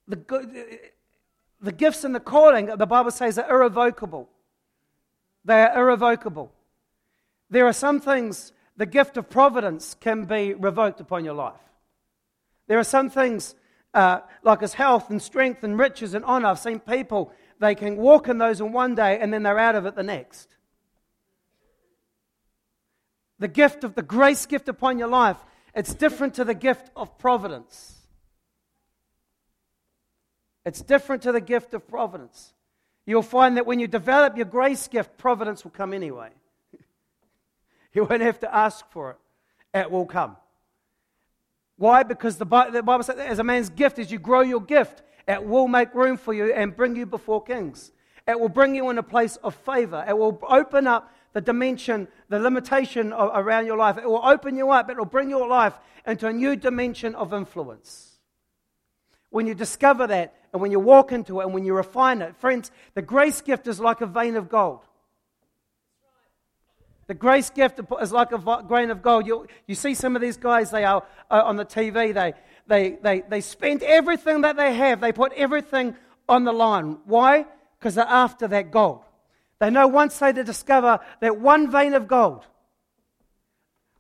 The, 0.08 0.80
the 1.62 1.72
gifts 1.72 2.04
and 2.04 2.16
the 2.16 2.20
calling, 2.20 2.66
the 2.66 2.86
Bible 2.86 3.12
says, 3.12 3.38
are 3.38 3.50
irrevocable. 3.50 4.30
They 5.45 5.62
are 5.62 5.77
irrevocable. 5.77 6.51
There 7.49 7.67
are 7.67 7.73
some 7.73 7.99
things, 7.99 8.53
the 8.77 8.86
gift 8.86 9.17
of 9.17 9.29
providence 9.29 9.95
can 9.99 10.25
be 10.25 10.53
revoked 10.53 10.99
upon 10.99 11.25
your 11.25 11.34
life. 11.36 11.60
There 12.67 12.79
are 12.79 12.84
some 12.84 13.10
things, 13.10 13.56
uh, 13.93 14.21
like 14.41 14.62
his 14.62 14.73
health 14.73 15.10
and 15.10 15.21
strength 15.21 15.63
and 15.63 15.77
riches 15.77 16.13
and 16.13 16.23
honor. 16.25 16.47
I've 16.47 16.60
seen 16.60 16.79
people, 16.79 17.32
they 17.60 17.75
can 17.75 17.97
walk 17.97 18.27
in 18.27 18.38
those 18.38 18.62
in 18.62 18.71
one 18.71 18.95
day 18.95 19.19
and 19.19 19.34
then 19.34 19.43
they're 19.43 19.60
out 19.60 19.75
of 19.75 19.86
it 19.86 19.95
the 19.95 20.03
next. 20.03 20.56
The 23.39 23.47
gift 23.47 23.84
of 23.84 23.95
the 23.95 24.01
grace 24.01 24.45
gift 24.45 24.69
upon 24.69 24.97
your 24.97 25.10
life, 25.10 25.38
it's 25.75 25.93
different 25.93 26.36
to 26.36 26.45
the 26.45 26.53
gift 26.53 26.89
of 26.95 27.17
providence. 27.17 27.99
It's 30.65 30.82
different 30.82 31.23
to 31.23 31.32
the 31.32 31.41
gift 31.41 31.73
of 31.73 31.88
providence. 31.88 32.53
You'll 33.06 33.22
find 33.22 33.58
that 33.58 33.66
when 33.66 33.80
you 33.80 33.88
develop 33.88 34.38
your 34.38 34.46
grace 34.46 34.88
gift, 34.88 35.18
providence 35.18 35.63
will 35.63 35.72
come 35.72 35.94
anyway. 35.94 36.30
you 37.94 38.06
won't 38.06 38.22
have 38.22 38.39
to 38.42 38.56
ask 38.56 38.89
for 38.92 39.12
it, 39.12 39.18
it 39.74 39.92
will 39.92 40.06
come. 40.06 40.38
Why? 41.78 42.04
Because 42.04 42.38
the 42.38 42.46
Bible 42.46 43.04
says, 43.04 43.18
as 43.18 43.39
a 43.39 43.44
man's 43.44 43.70
gift, 43.70 44.00
as 44.00 44.12
you 44.12 44.20
grow 44.20 44.42
your 44.42 44.62
gift, 44.62 45.02
it 45.28 45.44
will 45.44 45.68
make 45.68 45.94
room 45.94 46.18
for 46.18 46.34
you 46.34 46.54
and 46.54 46.76
bring 46.76 46.96
you 46.96 47.06
before 47.06 47.44
kings. 47.44 47.92
It 48.28 48.39
will 48.39 48.50
bring 48.50 48.76
you 48.76 48.89
in 48.89 48.98
a 48.98 49.04
place 49.04 49.36
of 49.38 49.56
favor. 49.56 50.06
It 50.08 50.18
will 50.18 50.39
open 50.48 50.88
up 50.88 51.13
the 51.34 51.42
dimension, 51.42 52.08
the 52.30 52.39
limitation 52.39 53.12
of, 53.12 53.32
around 53.34 53.66
your 53.66 53.78
life. 53.78 53.98
It 53.98 54.08
will 54.08 54.24
open 54.24 54.56
you 54.56 54.70
up. 54.70 54.89
It 54.89 54.98
will 54.98 55.06
bring 55.06 55.30
your 55.30 55.48
life 55.48 55.74
into 56.06 56.28
a 56.28 56.34
new 56.34 56.56
dimension 56.56 57.16
of 57.16 57.34
influence. 57.34 58.12
When 59.34 59.48
you 59.48 59.56
discover 59.56 60.06
that, 60.06 60.36
and 60.54 60.62
when 60.62 60.69
you 60.69 60.80
walk 60.80 61.12
into 61.12 61.41
it 61.41 61.46
and 61.46 61.56
when 61.56 61.65
you 61.65 61.74
refine 61.74 62.22
it. 62.22 62.36
Friends, 62.38 62.69
the 62.93 63.02
grace 63.02 63.41
gift 63.41 63.67
is 63.67 63.80
like 63.80 64.02
a 64.02 64.06
vein 64.06 64.36
of 64.36 64.48
gold. 64.48 64.82
The 67.08 67.15
grace 67.15 67.50
gift 67.50 67.80
is 68.00 68.12
like 68.12 68.32
a 68.32 68.63
grain 68.67 68.91
of 68.91 69.02
gold. 69.02 69.26
You, 69.26 69.48
you 69.65 69.74
see 69.74 69.96
some 69.96 70.15
of 70.15 70.22
these 70.22 70.38
guys, 70.38 70.69
they 70.69 70.86
are 70.86 71.04
uh, 71.32 71.41
on 71.46 71.56
the 71.56 71.65
TV, 71.65 72.13
they, 72.13 72.34
they, 72.67 73.00
they, 73.02 73.24
they 73.28 73.41
spend 73.41 73.82
everything 73.82 74.41
that 74.41 74.56
they 74.56 74.76
have, 74.76 75.02
they 75.02 75.12
put 75.12 75.34
everything 75.34 75.96
on 76.30 76.43
the 76.43 76.54
line. 76.54 77.00
Why? 77.06 77.48
Because 77.80 77.96
they're 77.96 78.06
after 78.06 78.48
that 78.50 78.69
gold. 78.69 79.02
They 79.58 79.72
know 79.72 79.88
once 79.88 80.19
they 80.19 80.32
discover 80.32 81.00
that 81.22 81.39
one 81.39 81.72
vein 81.72 81.96
of 81.96 82.08
gold, 82.08 82.46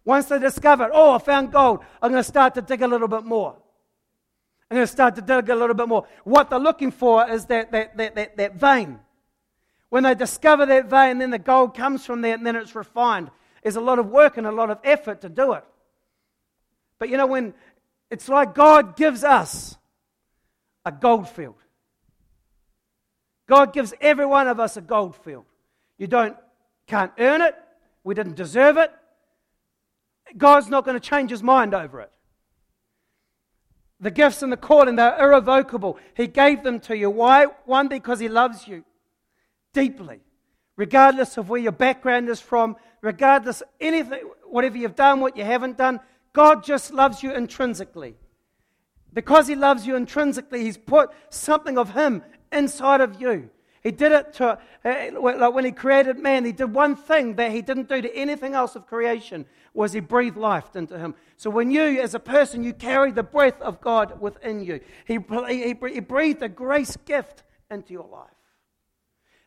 once 0.05 0.27
they 0.27 0.37
discover, 0.37 0.91
oh, 0.93 1.15
I 1.15 1.17
found 1.17 1.51
gold, 1.51 1.79
I'm 2.03 2.11
going 2.11 2.21
to 2.21 2.29
start 2.29 2.53
to 2.53 2.61
dig 2.61 2.83
a 2.83 2.87
little 2.87 3.07
bit 3.07 3.23
more. 3.23 3.57
I'm 4.73 4.77
going 4.77 4.87
to 4.87 4.91
start 4.91 5.13
to 5.17 5.21
dig 5.21 5.51
a 5.51 5.55
little 5.55 5.75
bit 5.75 5.87
more. 5.87 6.07
What 6.23 6.49
they're 6.49 6.57
looking 6.57 6.89
for 6.89 7.29
is 7.29 7.45
that, 7.45 7.71
that, 7.73 7.95
that, 7.95 8.15
that, 8.15 8.37
that 8.37 8.55
vein. 8.55 8.99
When 9.89 10.01
they 10.01 10.15
discover 10.15 10.65
that 10.65 10.89
vein, 10.89 11.19
then 11.19 11.29
the 11.29 11.37
gold 11.37 11.77
comes 11.77 12.03
from 12.03 12.21
there 12.21 12.33
and 12.33 12.43
then 12.43 12.55
it's 12.55 12.73
refined. 12.73 13.29
There's 13.61 13.75
a 13.75 13.81
lot 13.81 13.99
of 13.99 14.07
work 14.07 14.37
and 14.37 14.47
a 14.47 14.51
lot 14.51 14.71
of 14.71 14.79
effort 14.83 15.21
to 15.21 15.29
do 15.29 15.53
it. 15.53 15.63
But 16.97 17.09
you 17.09 17.17
know, 17.17 17.27
when 17.27 17.53
it's 18.09 18.27
like 18.27 18.55
God 18.55 18.95
gives 18.95 19.23
us 19.23 19.77
a 20.85 20.91
gold 20.91 21.29
field. 21.29 21.61
God 23.47 23.73
gives 23.73 23.93
every 24.01 24.25
one 24.25 24.47
of 24.47 24.59
us 24.59 24.75
a 24.75 24.81
gold 24.81 25.15
field. 25.17 25.45
You 25.99 26.07
don't 26.07 26.35
can't 26.87 27.11
earn 27.19 27.41
it. 27.41 27.53
We 28.03 28.15
didn't 28.15 28.37
deserve 28.37 28.77
it. 28.77 28.91
God's 30.35 30.67
not 30.67 30.83
going 30.83 30.99
to 30.99 31.09
change 31.09 31.29
his 31.29 31.43
mind 31.43 31.75
over 31.75 32.01
it. 32.01 32.11
The 34.03 34.11
gifts 34.11 34.43
and 34.43 34.51
the 34.51 34.57
calling, 34.57 34.97
they're 34.97 35.17
irrevocable. 35.17 35.97
He 36.13 36.27
gave 36.27 36.61
them 36.61 36.81
to 36.81 36.97
you. 36.97 37.09
Why? 37.09 37.45
One, 37.65 37.87
because 37.87 38.19
He 38.19 38.27
loves 38.27 38.67
you 38.67 38.83
deeply, 39.71 40.19
regardless 40.75 41.37
of 41.37 41.49
where 41.49 41.61
your 41.61 41.71
background 41.71 42.27
is 42.27 42.41
from, 42.41 42.75
regardless 43.01 43.61
of 43.61 43.69
anything, 43.79 44.19
whatever 44.43 44.77
you've 44.77 44.97
done, 44.97 45.21
what 45.21 45.37
you 45.37 45.45
haven't 45.45 45.77
done. 45.77 46.01
God 46.33 46.65
just 46.65 46.93
loves 46.93 47.23
you 47.23 47.33
intrinsically. 47.33 48.15
Because 49.13 49.47
He 49.47 49.55
loves 49.55 49.87
you 49.87 49.95
intrinsically, 49.95 50.63
He's 50.63 50.77
put 50.77 51.11
something 51.29 51.77
of 51.77 51.93
Him 51.93 52.23
inside 52.51 52.99
of 52.99 53.21
you. 53.21 53.49
He 53.83 53.91
did 53.91 54.11
it 54.11 54.33
to, 54.33 54.57
uh, 54.83 55.09
like 55.19 55.53
when 55.53 55.65
he 55.65 55.71
created 55.71 56.17
man, 56.17 56.45
he 56.45 56.53
did 56.53 56.73
one 56.73 56.95
thing 56.95 57.35
that 57.35 57.51
he 57.51 57.61
didn't 57.61 57.89
do 57.89 58.01
to 58.01 58.15
anything 58.15 58.53
else 58.53 58.77
of 58.77 58.87
creation, 58.87 59.45
was 59.73 59.93
he 59.93 59.99
breathed 59.99 60.37
life 60.37 60.75
into 60.75 60.97
him. 60.97 61.15
So 61.37 61.49
when 61.49 61.71
you, 61.71 62.01
as 62.01 62.13
a 62.13 62.19
person, 62.19 62.63
you 62.63 62.73
carry 62.73 63.11
the 63.11 63.23
breath 63.23 63.59
of 63.61 63.81
God 63.81 64.21
within 64.21 64.63
you, 64.63 64.79
he, 65.05 65.17
he, 65.47 65.75
he 65.93 65.99
breathed 65.99 66.43
a 66.43 66.49
grace 66.49 66.95
gift 67.05 67.43
into 67.71 67.91
your 67.91 68.07
life. 68.07 68.29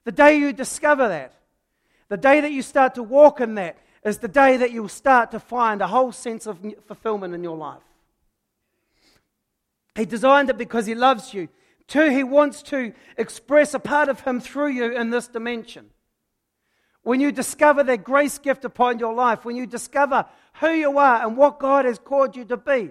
The 0.04 0.12
day 0.12 0.36
you 0.36 0.52
discover 0.52 1.08
that, 1.08 1.34
the 2.08 2.16
day 2.16 2.40
that 2.40 2.52
you 2.52 2.62
start 2.62 2.94
to 2.96 3.02
walk 3.02 3.40
in 3.40 3.54
that, 3.54 3.78
is 4.04 4.18
the 4.18 4.28
day 4.28 4.56
that 4.56 4.70
you'll 4.70 4.88
start 4.88 5.32
to 5.32 5.40
find 5.40 5.82
a 5.82 5.88
whole 5.88 6.12
sense 6.12 6.46
of 6.46 6.60
fulfillment 6.86 7.34
in 7.34 7.42
your 7.42 7.56
life. 7.56 7.82
He 9.96 10.04
designed 10.04 10.50
it 10.50 10.58
because 10.58 10.86
he 10.86 10.94
loves 10.94 11.34
you. 11.34 11.48
Two, 11.88 12.10
he 12.10 12.22
wants 12.22 12.62
to 12.64 12.92
express 13.16 13.74
a 13.74 13.78
part 13.78 14.08
of 14.08 14.20
him 14.20 14.40
through 14.40 14.68
you 14.68 14.96
in 14.96 15.10
this 15.10 15.28
dimension. 15.28 15.90
When 17.06 17.20
you 17.20 17.30
discover 17.30 17.84
that 17.84 18.02
grace 18.02 18.36
gift 18.36 18.64
upon 18.64 18.98
your 18.98 19.14
life, 19.14 19.44
when 19.44 19.54
you 19.54 19.64
discover 19.64 20.26
who 20.54 20.70
you 20.70 20.98
are 20.98 21.24
and 21.24 21.36
what 21.36 21.60
God 21.60 21.84
has 21.84 22.00
called 22.00 22.34
you 22.34 22.44
to 22.46 22.56
be, 22.56 22.90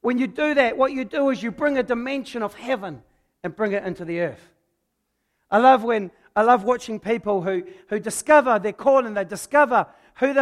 when 0.00 0.16
you 0.16 0.26
do 0.26 0.54
that, 0.54 0.78
what 0.78 0.92
you 0.92 1.04
do 1.04 1.28
is 1.28 1.42
you 1.42 1.50
bring 1.50 1.76
a 1.76 1.82
dimension 1.82 2.42
of 2.42 2.54
heaven 2.54 3.02
and 3.42 3.54
bring 3.54 3.72
it 3.72 3.84
into 3.84 4.06
the 4.06 4.20
earth. 4.20 4.54
I 5.50 5.58
love 5.58 5.84
when 5.84 6.10
I 6.34 6.40
love 6.40 6.64
watching 6.64 7.00
people 7.00 7.42
who, 7.42 7.64
who 7.88 8.00
discover 8.00 8.58
their 8.58 8.72
calling, 8.72 9.12
they 9.12 9.26
discover 9.26 9.86
who 10.14 10.32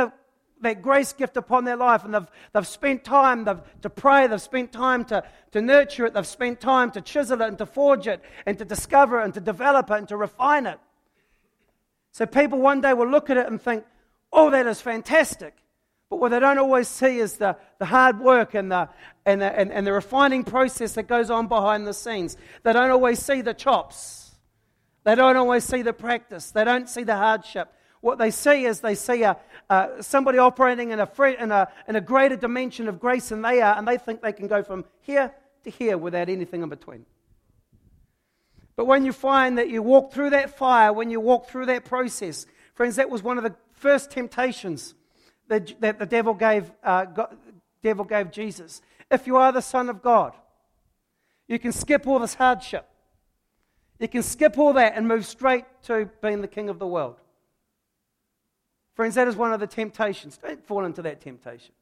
that 0.60 0.80
grace 0.80 1.12
gift 1.12 1.36
upon 1.36 1.64
their 1.64 1.74
life 1.74 2.04
and 2.04 2.14
they've, 2.14 2.30
they've 2.52 2.68
spent 2.68 3.02
time 3.02 3.44
to 3.80 3.90
pray, 3.90 4.28
they've 4.28 4.40
spent 4.40 4.70
time 4.70 5.04
to, 5.06 5.24
to 5.50 5.60
nurture 5.60 6.06
it, 6.06 6.14
they've 6.14 6.24
spent 6.24 6.60
time 6.60 6.92
to 6.92 7.00
chisel 7.00 7.42
it 7.42 7.48
and 7.48 7.58
to 7.58 7.66
forge 7.66 8.06
it 8.06 8.22
and 8.46 8.56
to 8.60 8.64
discover 8.64 9.20
it 9.20 9.24
and 9.24 9.34
to 9.34 9.40
develop 9.40 9.90
it 9.90 9.94
and 9.94 10.06
to 10.06 10.16
refine 10.16 10.66
it. 10.66 10.78
So 12.12 12.26
people 12.26 12.58
one 12.58 12.80
day 12.80 12.92
will 12.92 13.08
look 13.08 13.30
at 13.30 13.36
it 13.36 13.46
and 13.46 13.60
think, 13.60 13.84
oh, 14.32 14.50
that 14.50 14.66
is 14.66 14.80
fantastic. 14.80 15.56
But 16.10 16.20
what 16.20 16.30
they 16.30 16.40
don't 16.40 16.58
always 16.58 16.88
see 16.88 17.18
is 17.18 17.38
the, 17.38 17.56
the 17.78 17.86
hard 17.86 18.20
work 18.20 18.52
and 18.54 18.70
the, 18.70 18.90
and, 19.24 19.40
the, 19.40 19.58
and, 19.58 19.72
and 19.72 19.86
the 19.86 19.94
refining 19.94 20.44
process 20.44 20.92
that 20.92 21.04
goes 21.04 21.30
on 21.30 21.48
behind 21.48 21.86
the 21.86 21.94
scenes. 21.94 22.36
They 22.64 22.74
don't 22.74 22.90
always 22.90 23.18
see 23.18 23.40
the 23.40 23.54
chops. 23.54 24.32
They 25.04 25.14
don't 25.14 25.36
always 25.36 25.64
see 25.64 25.80
the 25.80 25.94
practice. 25.94 26.50
They 26.50 26.64
don't 26.64 26.88
see 26.88 27.02
the 27.02 27.16
hardship. 27.16 27.72
What 28.02 28.18
they 28.18 28.30
see 28.30 28.66
is 28.66 28.80
they 28.80 28.94
see 28.94 29.22
a, 29.22 29.38
uh, 29.70 30.02
somebody 30.02 30.36
operating 30.36 30.90
in 30.90 31.00
a, 31.00 31.08
in, 31.38 31.50
a, 31.50 31.68
in 31.88 31.96
a 31.96 32.00
greater 32.00 32.36
dimension 32.36 32.88
of 32.88 33.00
grace 33.00 33.30
than 33.30 33.40
they 33.40 33.62
are, 33.62 33.78
and 33.78 33.88
they 33.88 33.96
think 33.96 34.20
they 34.20 34.32
can 34.32 34.48
go 34.48 34.62
from 34.62 34.84
here 35.00 35.32
to 35.64 35.70
here 35.70 35.96
without 35.96 36.28
anything 36.28 36.62
in 36.62 36.68
between. 36.68 37.06
But 38.76 38.86
when 38.86 39.04
you 39.04 39.12
find 39.12 39.58
that 39.58 39.68
you 39.68 39.82
walk 39.82 40.12
through 40.12 40.30
that 40.30 40.56
fire, 40.56 40.92
when 40.92 41.10
you 41.10 41.20
walk 41.20 41.48
through 41.48 41.66
that 41.66 41.84
process, 41.84 42.46
friends, 42.74 42.96
that 42.96 43.10
was 43.10 43.22
one 43.22 43.36
of 43.36 43.44
the 43.44 43.54
first 43.72 44.10
temptations 44.10 44.94
that, 45.48 45.80
that 45.80 45.98
the 45.98 46.06
devil 46.06 46.34
gave, 46.34 46.70
uh, 46.82 47.04
God, 47.04 47.36
devil 47.82 48.04
gave 48.04 48.30
Jesus. 48.30 48.80
If 49.10 49.26
you 49.26 49.36
are 49.36 49.52
the 49.52 49.60
Son 49.60 49.90
of 49.90 50.02
God, 50.02 50.34
you 51.48 51.58
can 51.58 51.72
skip 51.72 52.06
all 52.06 52.18
this 52.18 52.34
hardship. 52.34 52.88
You 53.98 54.08
can 54.08 54.22
skip 54.22 54.58
all 54.58 54.72
that 54.72 54.94
and 54.96 55.06
move 55.06 55.26
straight 55.26 55.64
to 55.84 56.08
being 56.22 56.40
the 56.40 56.48
king 56.48 56.68
of 56.68 56.78
the 56.78 56.86
world. 56.86 57.16
Friends, 58.94 59.14
that 59.14 59.28
is 59.28 59.36
one 59.36 59.52
of 59.52 59.60
the 59.60 59.66
temptations. 59.66 60.38
Don't 60.38 60.64
fall 60.66 60.84
into 60.84 61.02
that 61.02 61.20
temptation. 61.20 61.74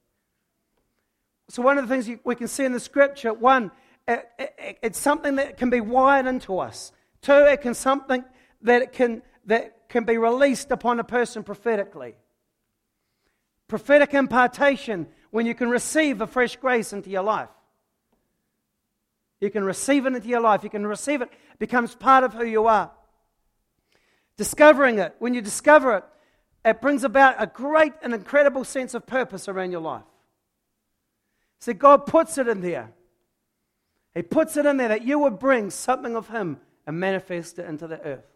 So, 1.49 1.63
one 1.63 1.79
of 1.79 1.89
the 1.89 1.95
things 1.95 2.21
we 2.25 2.35
can 2.35 2.47
see 2.47 2.65
in 2.65 2.73
the 2.73 2.81
scripture 2.81 3.33
one, 3.33 3.71
it, 4.11 4.53
it, 4.59 4.79
it's 4.83 4.99
something 4.99 5.37
that 5.37 5.57
can 5.57 5.71
be 5.71 5.81
wired 5.81 6.27
into 6.27 6.59
us. 6.59 6.93
Two, 7.23 7.33
it 7.33 7.61
can 7.61 7.75
something 7.75 8.25
that 8.63 8.83
it 8.83 8.93
can 8.93 9.23
that 9.47 9.89
can 9.89 10.05
be 10.05 10.19
released 10.19 10.71
upon 10.71 11.01
a 11.01 11.05
person 11.05 11.43
prophetically. 11.43 12.15
Prophetic 13.69 14.15
impartation 14.15 15.07
when 15.31 15.47
you 15.47 15.55
can 15.55 15.71
receive 15.71 16.21
a 16.21 16.27
fresh 16.27 16.57
grace 16.57 16.93
into 16.93 17.11
your 17.11 17.23
life. 17.23 17.49
You 19.41 19.51
can 19.51 19.65
receive 19.65 20.07
it 20.07 20.15
into 20.15 20.29
your 20.29 20.41
life. 20.41 20.65
You 20.65 20.71
can 20.71 20.87
receive 20.87 21.23
it. 21.23 21.31
It 21.53 21.59
becomes 21.59 21.95
part 21.95 22.25
of 22.25 22.35
who 22.35 22.45
you 22.45 22.67
are. 22.67 22.91
Discovering 24.37 24.99
it. 24.99 25.15
When 25.19 25.35
you 25.35 25.41
discover 25.41 25.97
it, 25.97 26.05
it 26.65 26.81
brings 26.81 27.05
about 27.05 27.37
a 27.39 27.47
great 27.47 27.95
and 28.03 28.13
incredible 28.13 28.65
sense 28.65 28.93
of 28.93 29.07
purpose 29.07 29.49
around 29.49 29.71
your 29.71 29.81
life. 29.81 30.05
See, 31.61 31.73
God 31.73 32.07
puts 32.07 32.39
it 32.39 32.49
in 32.49 32.61
there. 32.61 32.93
He 34.15 34.23
puts 34.23 34.57
it 34.57 34.67
in 34.67 34.77
there 34.77 34.89
that 34.89 35.05
you 35.05 35.19
would 35.21 35.39
bring 35.39 35.71
something 35.71 36.17
of 36.17 36.29
Him 36.29 36.59
and 36.87 36.99
manifest 36.99 37.59
it 37.59 37.67
into 37.67 37.87
the 37.87 38.01
earth. 38.01 38.27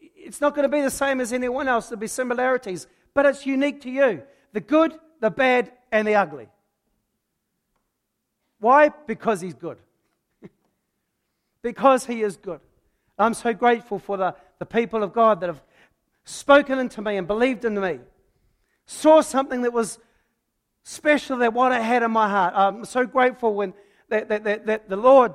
It's 0.00 0.40
not 0.40 0.54
going 0.54 0.68
to 0.68 0.74
be 0.74 0.82
the 0.82 0.90
same 0.90 1.20
as 1.20 1.32
anyone 1.32 1.66
else. 1.66 1.88
There'll 1.88 2.00
be 2.00 2.06
similarities, 2.06 2.86
but 3.14 3.26
it's 3.26 3.46
unique 3.46 3.80
to 3.82 3.90
you 3.90 4.22
the 4.52 4.60
good, 4.60 4.94
the 5.20 5.30
bad, 5.30 5.72
and 5.92 6.06
the 6.06 6.16
ugly. 6.16 6.48
Why? 8.58 8.90
Because 9.06 9.40
He's 9.40 9.54
good. 9.54 9.78
because 11.62 12.06
He 12.06 12.22
is 12.22 12.36
good. 12.36 12.60
I'm 13.18 13.34
so 13.34 13.52
grateful 13.52 13.98
for 13.98 14.16
the, 14.16 14.34
the 14.58 14.66
people 14.66 15.02
of 15.02 15.12
God 15.12 15.40
that 15.40 15.48
have 15.48 15.62
spoken 16.24 16.78
into 16.78 17.02
me 17.02 17.16
and 17.16 17.26
believed 17.26 17.64
in 17.64 17.78
me, 17.80 17.98
saw 18.86 19.20
something 19.20 19.62
that 19.62 19.72
was 19.72 19.98
special 20.82 21.38
that 21.38 21.52
what 21.52 21.72
I 21.72 21.80
had 21.80 22.02
in 22.02 22.10
my 22.10 22.28
heart. 22.28 22.54
I'm 22.56 22.84
so 22.84 23.04
grateful 23.04 23.54
when 23.54 23.74
that, 24.10 24.28
that, 24.28 24.44
that, 24.44 24.66
that 24.66 24.88
the 24.88 24.96
Lord 24.96 25.34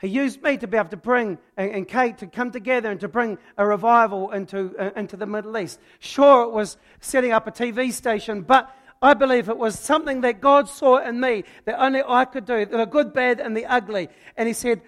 he 0.00 0.08
used 0.08 0.42
me 0.42 0.56
to 0.58 0.66
be 0.68 0.76
able 0.76 0.90
to 0.90 0.96
bring, 0.96 1.38
and, 1.56 1.70
and 1.72 1.88
Kate 1.88 2.18
to 2.18 2.28
come 2.28 2.52
together 2.52 2.90
and 2.90 3.00
to 3.00 3.08
bring 3.08 3.36
a 3.56 3.66
revival 3.66 4.30
into, 4.30 4.74
uh, 4.78 4.90
into 4.94 5.16
the 5.16 5.26
Middle 5.26 5.58
East. 5.58 5.80
Sure, 5.98 6.44
it 6.44 6.52
was 6.52 6.76
setting 7.00 7.32
up 7.32 7.48
a 7.48 7.50
TV 7.50 7.92
station, 7.92 8.42
but 8.42 8.72
I 9.02 9.14
believe 9.14 9.48
it 9.48 9.58
was 9.58 9.76
something 9.76 10.20
that 10.20 10.40
God 10.40 10.68
saw 10.68 10.98
in 10.98 11.18
me 11.20 11.44
that 11.64 11.80
only 11.80 12.02
I 12.06 12.26
could 12.26 12.44
do 12.44 12.64
the 12.64 12.84
good, 12.84 13.12
bad, 13.12 13.40
and 13.40 13.56
the 13.56 13.66
ugly. 13.66 14.08
And 14.36 14.46
He 14.46 14.54
said, 14.54 14.82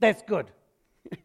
That's 0.00 0.22
good. 0.22 0.50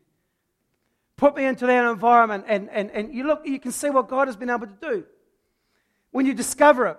Put 1.18 1.36
me 1.36 1.46
into 1.46 1.66
that 1.68 1.86
environment, 1.86 2.46
and, 2.48 2.70
and, 2.70 2.92
and 2.92 3.14
you 3.14 3.26
look, 3.28 3.46
you 3.46 3.60
can 3.60 3.74
see 3.74 3.90
what 3.90 4.08
God 4.08 4.30
has 4.30 4.38
been 4.38 4.50
able 4.50 4.68
to 4.68 4.78
do 4.82 5.04
when 6.12 6.26
you 6.26 6.34
discover 6.34 6.88
it. 6.88 6.98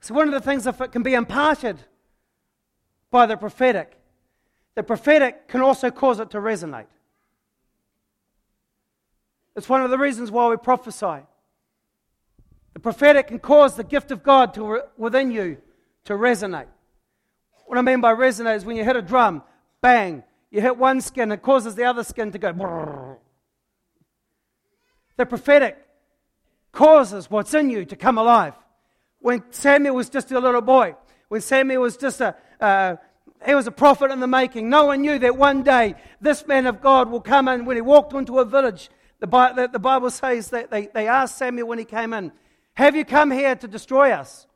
So, 0.00 0.14
one 0.14 0.28
of 0.28 0.34
the 0.34 0.40
things, 0.40 0.68
if 0.68 0.80
it 0.80 0.92
can 0.92 1.02
be 1.02 1.14
imparted 1.14 1.78
by 3.12 3.26
the 3.26 3.36
prophetic, 3.36 3.96
the 4.74 4.82
prophetic 4.82 5.46
can 5.46 5.60
also 5.60 5.90
cause 5.90 6.18
it 6.18 6.30
to 6.30 6.38
resonate. 6.38 6.86
It's 9.54 9.68
one 9.68 9.82
of 9.82 9.90
the 9.90 9.98
reasons 9.98 10.30
why 10.30 10.48
we 10.48 10.56
prophesy. 10.56 11.20
The 12.72 12.80
prophetic 12.80 13.28
can 13.28 13.38
cause 13.38 13.76
the 13.76 13.84
gift 13.84 14.10
of 14.10 14.22
God 14.22 14.54
to, 14.54 14.80
within 14.96 15.30
you 15.30 15.58
to 16.06 16.14
resonate. 16.14 16.68
What 17.66 17.78
I 17.78 17.82
mean 17.82 18.00
by 18.00 18.14
resonate 18.14 18.56
is 18.56 18.64
when 18.64 18.76
you 18.76 18.84
hit 18.84 18.96
a 18.96 19.02
drum, 19.02 19.42
bang, 19.82 20.24
you 20.50 20.62
hit 20.62 20.78
one 20.78 21.02
skin, 21.02 21.30
it 21.32 21.42
causes 21.42 21.74
the 21.74 21.84
other 21.84 22.02
skin 22.02 22.32
to 22.32 22.38
go. 22.38 23.18
The 25.18 25.26
prophetic 25.26 25.76
causes 26.72 27.30
what's 27.30 27.52
in 27.52 27.68
you 27.68 27.84
to 27.84 27.94
come 27.94 28.16
alive. 28.16 28.54
When 29.18 29.44
Samuel 29.50 29.96
was 29.96 30.08
just 30.08 30.32
a 30.32 30.40
little 30.40 30.62
boy, 30.62 30.96
when 31.28 31.42
Samuel 31.42 31.82
was 31.82 31.96
just 31.96 32.20
a, 32.20 32.36
uh, 32.62 32.96
he 33.44 33.54
was 33.54 33.66
a 33.66 33.72
prophet 33.72 34.10
in 34.10 34.20
the 34.20 34.26
making. 34.26 34.70
No 34.70 34.86
one 34.86 35.02
knew 35.02 35.18
that 35.18 35.36
one 35.36 35.62
day 35.62 35.96
this 36.20 36.46
man 36.46 36.66
of 36.66 36.80
God 36.80 37.10
will 37.10 37.20
come 37.20 37.48
in. 37.48 37.64
When 37.64 37.76
he 37.76 37.80
walked 37.80 38.12
into 38.12 38.38
a 38.38 38.44
village, 38.44 38.88
the, 39.18 39.26
Bible 39.26 40.10
says 40.10 40.50
that 40.50 40.70
they, 40.70 40.86
they 40.86 41.08
asked 41.08 41.38
Samuel 41.38 41.68
when 41.68 41.78
he 41.78 41.84
came 41.84 42.12
in, 42.12 42.32
Have 42.74 42.96
you 42.96 43.04
come 43.04 43.30
here 43.30 43.54
to 43.56 43.68
destroy 43.68 44.12
us? 44.12 44.46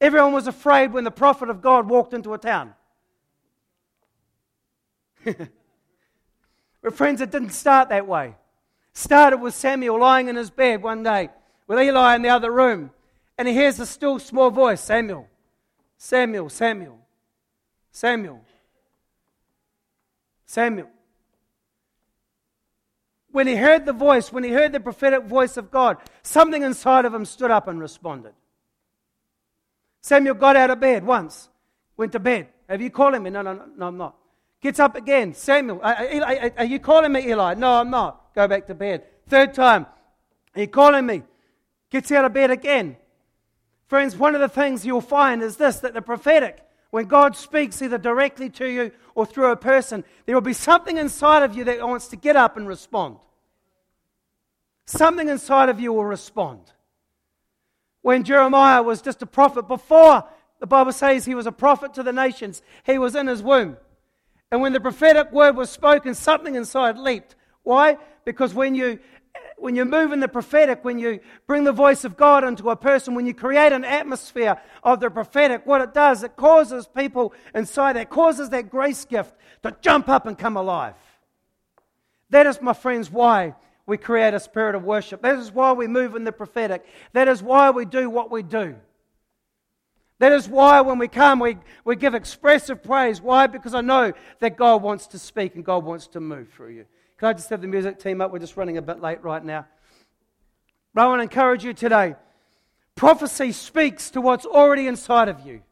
Everyone 0.00 0.32
was 0.32 0.46
afraid 0.46 0.92
when 0.92 1.04
the 1.04 1.10
prophet 1.10 1.48
of 1.48 1.62
God 1.62 1.88
walked 1.88 2.12
into 2.12 2.34
a 2.34 2.38
town. 2.38 2.74
but 5.24 6.94
friends, 6.94 7.20
it 7.20 7.30
didn't 7.30 7.50
start 7.50 7.88
that 7.88 8.06
way. 8.06 8.28
It 8.28 8.34
started 8.92 9.38
with 9.38 9.54
Samuel 9.54 9.98
lying 9.98 10.28
in 10.28 10.36
his 10.36 10.50
bed 10.50 10.82
one 10.82 11.02
day 11.02 11.30
with 11.66 11.80
Eli 11.80 12.14
in 12.14 12.22
the 12.22 12.28
other 12.28 12.52
room, 12.52 12.90
and 13.38 13.48
he 13.48 13.54
hears 13.54 13.80
a 13.80 13.86
still 13.86 14.18
small 14.18 14.50
voice 14.50 14.80
Samuel, 14.80 15.28
Samuel, 15.96 16.50
Samuel, 16.50 16.98
Samuel, 17.96 18.42
Samuel. 20.44 20.90
When 23.32 23.46
he 23.46 23.56
heard 23.56 23.86
the 23.86 23.94
voice, 23.94 24.30
when 24.30 24.44
he 24.44 24.50
heard 24.50 24.72
the 24.72 24.80
prophetic 24.80 25.24
voice 25.24 25.56
of 25.56 25.70
God, 25.70 25.96
something 26.22 26.62
inside 26.62 27.06
of 27.06 27.14
him 27.14 27.24
stood 27.24 27.50
up 27.50 27.68
and 27.68 27.80
responded. 27.80 28.34
Samuel 30.02 30.34
got 30.34 30.56
out 30.56 30.68
of 30.68 30.78
bed 30.78 31.06
once, 31.06 31.48
went 31.96 32.12
to 32.12 32.18
bed. 32.18 32.48
Have 32.68 32.82
you 32.82 32.90
called 32.90 33.14
him? 33.14 33.22
No, 33.22 33.40
no, 33.40 33.62
no, 33.74 33.86
I'm 33.86 33.96
not. 33.96 34.14
Gets 34.60 34.78
up 34.78 34.94
again. 34.94 35.32
Samuel, 35.32 35.80
are 35.82 36.66
you 36.66 36.78
calling 36.78 37.12
me, 37.12 37.26
Eli? 37.30 37.54
No, 37.54 37.80
I'm 37.80 37.88
not. 37.88 38.34
Go 38.34 38.46
back 38.46 38.66
to 38.66 38.74
bed. 38.74 39.04
Third 39.26 39.54
time, 39.54 39.86
are 40.54 40.60
you 40.60 40.68
calling 40.68 41.06
me? 41.06 41.22
Gets 41.88 42.12
out 42.12 42.26
of 42.26 42.34
bed 42.34 42.50
again. 42.50 42.98
Friends, 43.86 44.14
one 44.18 44.34
of 44.34 44.42
the 44.42 44.50
things 44.50 44.84
you'll 44.84 45.00
find 45.00 45.40
is 45.40 45.56
this 45.56 45.80
that 45.80 45.94
the 45.94 46.02
prophetic, 46.02 46.60
when 46.96 47.04
God 47.04 47.36
speaks 47.36 47.82
either 47.82 47.98
directly 47.98 48.48
to 48.48 48.66
you 48.66 48.90
or 49.14 49.26
through 49.26 49.52
a 49.52 49.56
person, 49.56 50.02
there 50.24 50.34
will 50.34 50.40
be 50.40 50.54
something 50.54 50.96
inside 50.96 51.42
of 51.42 51.54
you 51.54 51.62
that 51.64 51.86
wants 51.86 52.08
to 52.08 52.16
get 52.16 52.36
up 52.36 52.56
and 52.56 52.66
respond. 52.66 53.18
Something 54.86 55.28
inside 55.28 55.68
of 55.68 55.78
you 55.78 55.92
will 55.92 56.06
respond. 56.06 56.72
When 58.00 58.24
Jeremiah 58.24 58.82
was 58.82 59.02
just 59.02 59.20
a 59.20 59.26
prophet, 59.26 59.68
before 59.68 60.24
the 60.58 60.66
Bible 60.66 60.90
says 60.90 61.26
he 61.26 61.34
was 61.34 61.46
a 61.46 61.52
prophet 61.52 61.92
to 61.92 62.02
the 62.02 62.14
nations, 62.14 62.62
he 62.86 62.96
was 62.96 63.14
in 63.14 63.26
his 63.26 63.42
womb. 63.42 63.76
And 64.50 64.62
when 64.62 64.72
the 64.72 64.80
prophetic 64.80 65.30
word 65.32 65.54
was 65.54 65.68
spoken, 65.68 66.14
something 66.14 66.54
inside 66.54 66.96
leaped. 66.96 67.36
Why? 67.62 67.98
Because 68.24 68.54
when 68.54 68.74
you 68.74 69.00
when 69.56 69.74
you 69.74 69.84
move 69.84 70.12
in 70.12 70.20
the 70.20 70.28
prophetic, 70.28 70.84
when 70.84 70.98
you 70.98 71.20
bring 71.46 71.64
the 71.64 71.72
voice 71.72 72.04
of 72.04 72.16
God 72.16 72.44
into 72.44 72.70
a 72.70 72.76
person, 72.76 73.14
when 73.14 73.26
you 73.26 73.34
create 73.34 73.72
an 73.72 73.84
atmosphere 73.84 74.60
of 74.82 75.00
the 75.00 75.10
prophetic, 75.10 75.66
what 75.66 75.80
it 75.80 75.94
does, 75.94 76.22
it 76.22 76.36
causes 76.36 76.86
people 76.86 77.32
inside, 77.54 77.96
it 77.96 78.10
causes 78.10 78.50
that 78.50 78.70
grace 78.70 79.04
gift 79.04 79.34
to 79.62 79.74
jump 79.80 80.08
up 80.08 80.26
and 80.26 80.38
come 80.38 80.56
alive. 80.56 80.94
That 82.30 82.46
is, 82.46 82.60
my 82.60 82.72
friends, 82.72 83.10
why 83.10 83.54
we 83.86 83.96
create 83.96 84.34
a 84.34 84.40
spirit 84.40 84.74
of 84.74 84.82
worship. 84.82 85.22
That 85.22 85.38
is 85.38 85.52
why 85.52 85.72
we 85.72 85.86
move 85.86 86.16
in 86.16 86.24
the 86.24 86.32
prophetic. 86.32 86.84
That 87.12 87.28
is 87.28 87.42
why 87.42 87.70
we 87.70 87.84
do 87.84 88.10
what 88.10 88.30
we 88.30 88.42
do. 88.42 88.76
That 90.18 90.32
is 90.32 90.48
why 90.48 90.80
when 90.80 90.98
we 90.98 91.08
come, 91.08 91.40
we, 91.40 91.58
we 91.84 91.94
give 91.94 92.14
expressive 92.14 92.82
praise. 92.82 93.20
Why? 93.20 93.46
Because 93.46 93.74
I 93.74 93.82
know 93.82 94.12
that 94.40 94.56
God 94.56 94.82
wants 94.82 95.06
to 95.08 95.18
speak 95.18 95.54
and 95.54 95.64
God 95.64 95.84
wants 95.84 96.08
to 96.08 96.20
move 96.20 96.48
through 96.48 96.70
you. 96.70 96.86
Can 97.18 97.28
I 97.28 97.32
just 97.32 97.48
have 97.50 97.62
the 97.62 97.66
music 97.66 97.98
team 97.98 98.20
up? 98.20 98.30
We're 98.30 98.38
just 98.38 98.56
running 98.56 98.76
a 98.76 98.82
bit 98.82 99.00
late 99.00 99.22
right 99.22 99.44
now. 99.44 99.66
But 100.92 101.04
I 101.04 101.08
want 101.08 101.20
to 101.20 101.22
encourage 101.24 101.64
you 101.64 101.72
today. 101.72 102.14
Prophecy 102.94 103.52
speaks 103.52 104.10
to 104.10 104.20
what's 104.20 104.46
already 104.46 104.86
inside 104.86 105.28
of 105.28 105.46
you. 105.46 105.62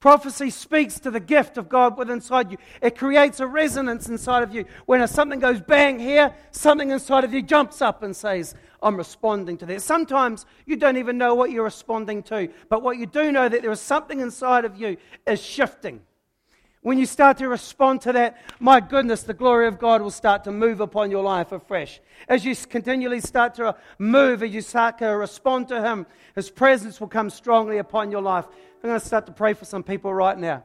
Prophecy 0.00 0.48
speaks 0.48 0.98
to 1.00 1.10
the 1.10 1.20
gift 1.20 1.58
of 1.58 1.68
God 1.68 1.98
within 1.98 2.14
inside 2.14 2.50
you. 2.50 2.56
It 2.80 2.96
creates 2.96 3.38
a 3.38 3.46
resonance 3.46 4.08
inside 4.08 4.42
of 4.42 4.54
you. 4.54 4.64
When 4.86 5.06
something 5.06 5.40
goes 5.40 5.60
bang 5.60 5.98
here, 5.98 6.34
something 6.52 6.90
inside 6.90 7.24
of 7.24 7.34
you 7.34 7.42
jumps 7.42 7.82
up 7.82 8.02
and 8.02 8.16
says, 8.16 8.54
I'm 8.82 8.96
responding 8.96 9.58
to 9.58 9.66
that. 9.66 9.82
Sometimes 9.82 10.46
you 10.64 10.76
don't 10.76 10.96
even 10.96 11.18
know 11.18 11.34
what 11.34 11.50
you're 11.50 11.64
responding 11.64 12.22
to, 12.24 12.48
but 12.70 12.82
what 12.82 12.96
you 12.96 13.04
do 13.04 13.30
know 13.30 13.46
that 13.46 13.60
there 13.60 13.70
is 13.70 13.80
something 13.80 14.20
inside 14.20 14.64
of 14.64 14.80
you 14.80 14.96
is 15.26 15.40
shifting. 15.40 16.00
When 16.82 16.98
you 16.98 17.04
start 17.04 17.36
to 17.38 17.48
respond 17.48 18.00
to 18.02 18.12
that, 18.14 18.38
my 18.58 18.80
goodness, 18.80 19.22
the 19.22 19.34
glory 19.34 19.66
of 19.66 19.78
God 19.78 20.00
will 20.00 20.10
start 20.10 20.44
to 20.44 20.52
move 20.52 20.80
upon 20.80 21.10
your 21.10 21.22
life 21.22 21.52
afresh. 21.52 22.00
As 22.26 22.42
you 22.44 22.56
continually 22.56 23.20
start 23.20 23.54
to 23.56 23.76
move, 23.98 24.42
as 24.42 24.50
you 24.50 24.62
start 24.62 24.96
to 24.98 25.08
respond 25.08 25.68
to 25.68 25.82
Him, 25.82 26.06
His 26.34 26.48
presence 26.48 26.98
will 26.98 27.08
come 27.08 27.28
strongly 27.28 27.76
upon 27.76 28.10
your 28.10 28.22
life. 28.22 28.46
I'm 28.82 28.88
going 28.88 29.00
to 29.00 29.06
start 29.06 29.26
to 29.26 29.32
pray 29.32 29.52
for 29.52 29.66
some 29.66 29.82
people 29.82 30.14
right 30.14 30.38
now. 30.38 30.64